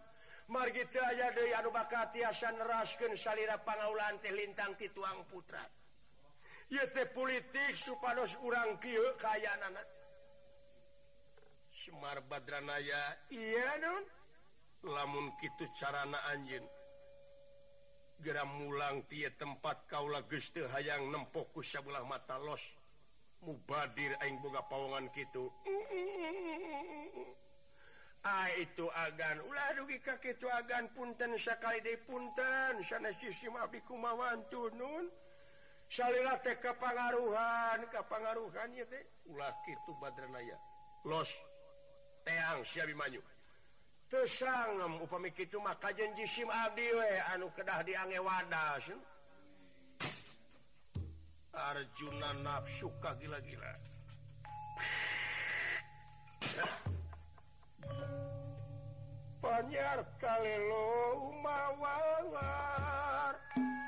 margi 0.47 0.83
teu 0.91 1.03
aya 1.03 1.31
anu 1.59 1.71
bakal 1.71 2.07
tiasa 2.15 2.51
salira 3.15 3.59
pangaulan 3.59 4.15
teh 4.23 4.31
lintang 4.31 4.75
ti 4.79 4.87
tuang 4.95 5.27
putra. 5.27 5.63
Ieu 6.71 6.87
politik 7.11 7.75
supados 7.75 8.39
urang 8.47 8.79
kieu 8.79 9.03
anak 9.19 9.87
Semar 11.71 12.19
Badranaya 12.27 13.15
iya 13.31 13.79
non 13.79 14.03
lamun 14.83 15.31
kitu 15.39 15.67
carana 15.75 16.19
anjing 16.31 16.63
geram 18.21 18.61
mulang 18.61 19.01
ti 19.09 19.25
tempat 19.33 19.89
Kaula 19.89 20.21
geste 20.29 20.61
hayang 20.69 21.09
nempoku 21.09 21.65
sebelah 21.65 22.05
mata 22.05 22.37
los. 22.37 22.77
Mubadir 23.41 24.13
Aing 24.21 24.37
boga 24.37 24.61
pawongan 24.69 25.09
gitu 25.17 25.49
ah 28.21 28.45
itu 28.61 28.85
agan. 28.93 29.41
Ulah 29.41 29.73
dugi 29.73 29.97
ka 29.97 30.21
kitu 30.21 30.45
agan 30.45 30.93
punten 30.93 31.33
sakali 31.41 31.81
de 31.81 31.97
punten. 32.05 32.85
Sanes 32.85 33.17
sisim 33.17 33.57
abi 33.57 33.81
kumawan 33.81 34.45
tunun 34.53 35.09
salila 35.89 36.37
teh 36.45 36.53
kapangaruhan 36.61 37.81
kapangaruhan 37.89 38.77
ieu 38.77 38.85
teh. 38.85 39.01
Ulah 39.25 39.49
kitu 39.65 39.97
badranaya. 39.97 40.61
Los. 41.01 41.33
Teang 42.21 42.61
si 42.61 42.77
Abimanyu 42.77 43.17
tersangem 44.11 44.99
upami 44.99 45.31
itu 45.31 45.55
maka 45.63 45.87
janji 45.95 46.27
SIM 46.27 46.51
Abdiwe 46.51 47.11
anu 47.31 47.47
kedah 47.55 47.79
diange 47.79 48.19
wadas. 48.19 48.91
Arjuna 51.55 52.35
nafsu 52.43 52.91
ka 52.99 53.15
gila-gila? 53.15 53.71
Panyar 59.39 59.99
kalelo 60.19 60.87
mawawar 61.39 63.35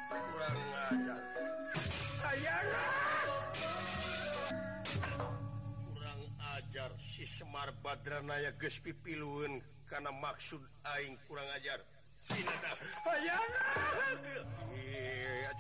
kurang 0.08 0.62
ajar. 0.88 1.24
Ayana 2.24 2.88
kurang 5.92 6.22
ajar 6.56 6.92
si 6.96 7.28
Semar 7.28 7.76
Badranaya 7.84 8.56
geus 8.56 8.80
pipilueun. 8.80 9.60
karena 9.94 10.10
maksud 10.10 10.58
Aing 10.98 11.14
kurang 11.30 11.46
ajar. 11.54 11.78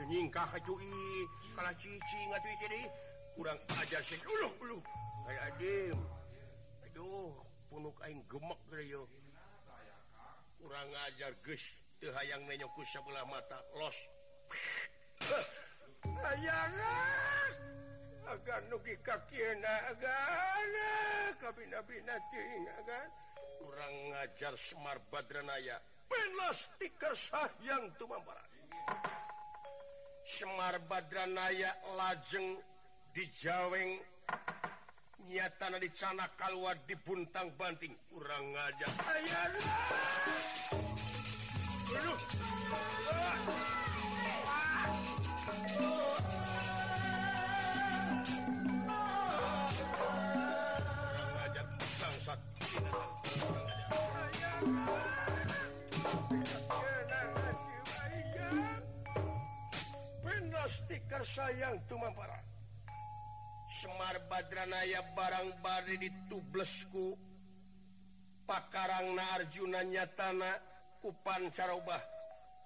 Nyingkah 0.03 0.49
kalah 1.53 1.73
kurang 3.38 3.59
ajar 3.77 4.01
dulu 4.25 4.81
Aduh 6.89 7.29
punuk 7.69 7.97
Aing 8.01 8.25
gemek 8.25 8.57
gemak 8.73 8.97
kurang 10.57 10.89
ajar 11.13 11.31
guys 11.45 11.63
hayang 12.01 12.41
nenyoku 12.49 12.81
sebelah 12.89 13.29
mata 13.29 13.61
los. 13.77 13.97
Agar 18.23 18.65
nugi 18.65 18.97
kaki 19.05 19.39
agak 19.61 20.19
eh. 20.73 21.29
kabin-bina 21.38 22.17
kurang 23.64 23.95
ngajar 24.11 24.53
Semar 24.59 24.99
Badranaya. 25.07 25.80
Pelastiker 26.11 27.16
sayang 27.16 27.95
Tumam 27.95 28.28
Semar 30.28 30.76
Badranaya 30.84 31.72
lajeng 31.95 32.59
dijaweng. 33.16 34.03
Nyatana 35.24 35.80
di 35.80 35.88
Cana 35.95 36.28
Kalwa 36.36 36.76
di 36.84 36.99
Buntang 36.99 37.55
Banting. 37.55 37.95
Kurang 38.11 38.51
ngajar. 38.51 38.91
Saya 38.91 39.47
stiker 61.04 61.24
sayang 61.28 61.76
cuma 61.91 62.08
para 62.16 62.39
Semar 63.68 64.16
Badranaya 64.32 65.04
barang 65.12 65.60
bari 65.60 65.99
di 65.99 66.08
tublesku 66.32 67.12
pakarang 68.47 69.12
na 69.12 69.20
naarjunanya 69.20 70.08
tanah 70.16 70.56
kupan 71.04 71.51
carobah 71.51 71.99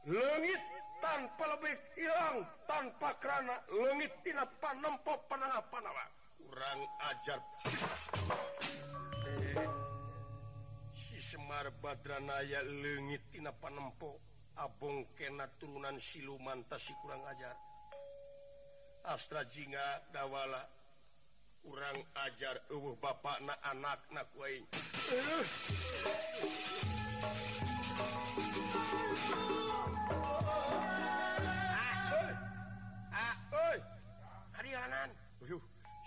lengit 0.05 0.61
tanpa 1.01 1.49
lebih 1.57 1.73
hilang 1.97 2.45
tanpa 2.69 3.09
kerana 3.17 3.57
lengit 3.73 4.13
tidak 4.21 4.53
panempok 4.61 5.17
penanggapan 5.25 5.83
apa 5.89 6.05
kurang 6.37 6.81
ajar. 7.09 7.39
Si 10.93 11.17
Semar 11.17 11.73
Badranaya 11.81 12.61
lengit 12.61 13.33
tina 13.33 13.49
panempok 13.49 14.21
abong 14.61 15.17
kena 15.17 15.49
turunan 15.57 15.97
siluman 15.97 16.61
tasi 16.69 16.93
kurang 17.01 17.25
ajar. 17.25 17.76
Astra 19.07 19.47
jinga 19.47 20.03
dawala. 20.11 20.67
Kurang 21.63 21.99
ajar 22.27 22.59
uh 22.71 22.95
Bapak 22.99 23.43
na 23.43 23.55
anak 23.63 23.99
na 24.11 24.23
kuing 24.31 24.63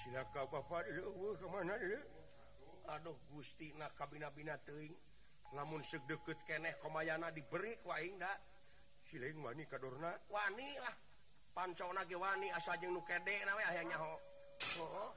silaka 0.00 0.42
Bapak 0.48 0.88
kemana 1.38 1.76
Aduh 2.96 3.16
Gusti 3.30 3.70
na 3.76 3.92
kabina-bina 3.92 4.56
teing 4.64 4.96
namun 5.52 5.82
segdeket 5.84 6.40
keneh 6.46 6.78
komayana 6.80 7.30
diberi 7.34 7.74
waing 7.84 8.16
ndak 8.16 8.38
siling 9.06 9.38
wani 9.42 9.66
kadorna 9.66 10.14
wanilah. 10.30 11.09
pancona 11.54 12.04
gewani 12.04 12.48
asa 12.52 12.76
jeung 12.80 12.94
nu 12.94 13.02
kede 13.02 13.44
nawe 13.44 13.62
aya 13.70 13.82
nyaho 13.84 14.12
oh 14.80 15.10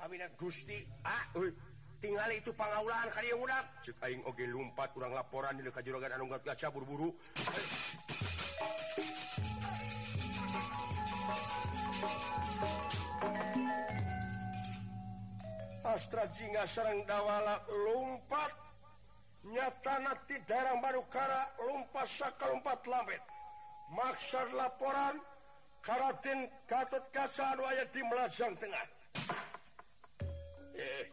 hamina 0.00 0.28
gusti 0.40 0.86
ah 1.04 1.24
euy 1.36 1.52
tingali 2.00 2.40
itu 2.40 2.56
pangaulaan 2.56 3.12
kali 3.12 3.28
udak. 3.36 3.64
Cek 3.84 4.00
aing 4.00 4.24
oge 4.24 4.48
lumpat 4.48 4.88
kurang 4.96 5.12
laporan 5.12 5.60
di 5.60 5.68
ka 5.68 5.84
juragan 5.84 6.16
anu 6.16 6.32
gaca 6.32 6.72
buru-buru. 6.72 7.12
Astra 15.84 16.24
Jinga 16.32 16.64
Serang 16.64 17.04
dawala 17.04 17.60
lumpat. 17.68 18.52
Nyatana 19.40 20.12
ti 20.24 20.36
daerah 20.48 20.80
Barukara 20.80 21.52
saka 22.08 22.48
lumpat 22.48 22.80
lambet. 22.88 23.20
Maksar 23.92 24.48
laporan 24.56 25.20
Karatin 25.80 26.44
katut 26.68 27.04
kasar 27.08 27.56
aya 27.56 27.88
di 27.88 28.00
Melasang 28.04 28.52
Tengah. 28.60 28.86
Eh 30.76 31.04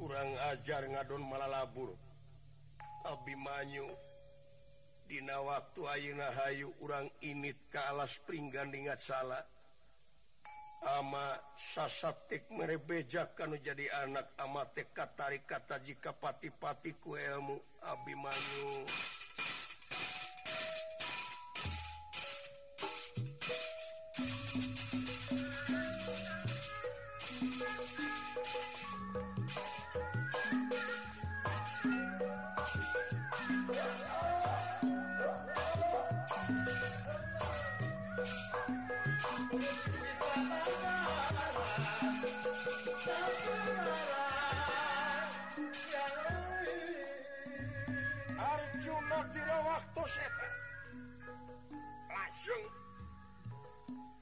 kurang 0.00 0.32
ajar 0.52 0.84
ngadon 0.88 1.24
malah 1.24 1.48
labur 1.48 1.96
Abimanyu 3.08 3.88
Dina 5.04 5.36
waktu 5.40 5.80
Auna 5.84 6.28
Hayu 6.32 6.72
urang 6.80 7.08
init 7.20 7.56
ke 7.68 7.76
alas 7.76 8.16
pringgan 8.24 8.72
ingat 8.72 9.00
salah 9.00 9.40
ama 11.00 11.40
sasatik 11.56 12.44
merebejakan 12.52 13.56
jadi 13.64 13.88
anak 14.04 14.32
ama 14.36 14.68
teka 14.76 15.08
tarik 15.16 15.48
kata 15.48 15.80
jika 15.80 16.12
pati-pati 16.12 16.96
ku 17.00 17.16
ilmu 17.16 17.56
Abimanyu 17.88 18.84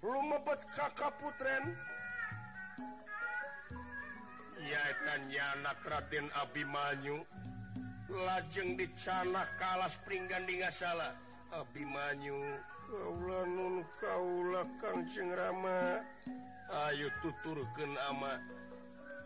lumebet 0.02 0.60
kakak 0.74 1.14
putren 1.22 1.78
yaitannya 4.58 5.42
anak 5.58 5.78
Raden 5.86 6.26
Abimanyu. 6.38 7.22
Lajeng 8.12 8.76
di 8.76 8.84
sana 8.92 9.48
kalas 9.56 9.96
pringgan 10.04 10.44
di 10.44 10.60
salah 10.68 11.16
Abimanyu 11.48 12.60
kaulah 12.92 13.48
nun 13.48 13.80
kangjeng 14.76 15.32
Rama 15.32 16.04
ayo 16.88 17.08
tuturken 17.24 17.96
ama. 18.12 18.36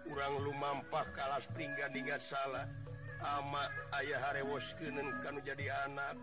Kurang 0.07 0.39
lumampah 0.39 1.03
kalas 1.19 1.51
pringgan 1.51 1.91
di 1.91 2.07
salah 2.23 2.63
ama 3.27 3.67
ayah 3.99 4.23
harewoskeun 4.31 5.03
kanu 5.25 5.43
jadi 5.43 5.91
anak. 5.91 6.15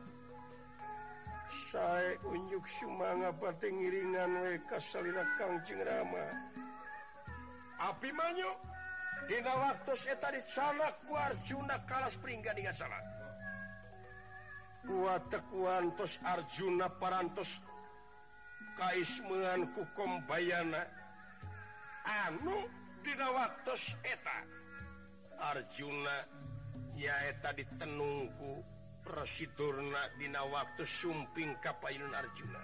saya 1.53 2.17
unjuk 2.25 2.65
Sumanga 2.65 3.29
bate 3.37 3.69
ngiringan 3.69 4.31
weka 4.43 4.81
Kang 5.37 5.61
Rama 5.61 6.25
api 7.77 8.09
manyuk 8.11 8.57
Dina 9.23 9.55
waktu 9.55 9.93
saya 9.95 10.19
tadi 10.19 10.41
salak 10.43 10.99
Arjuna 11.07 11.79
kalas 11.87 12.19
peringga 12.19 12.51
dia 12.51 12.75
salah 12.75 12.99
Gua 14.83 15.15
tekuantos 15.31 16.19
Arjuna 16.27 16.91
parantos 16.99 17.63
kaismean 18.75 19.71
kukom 19.71 20.19
bayana. 20.27 20.83
Anu 22.27 22.67
dina 22.99 23.31
waktu 23.31 23.73
eta 24.03 24.37
Arjuna 25.39 26.17
ya 26.99 27.15
eta 27.31 27.55
ditenungku 27.55 28.59
prosidurna 29.03 29.99
dina 30.15 30.41
waktu 30.47 30.87
sumping 30.87 31.59
kapayun 31.59 32.11
Arjuna. 32.15 32.63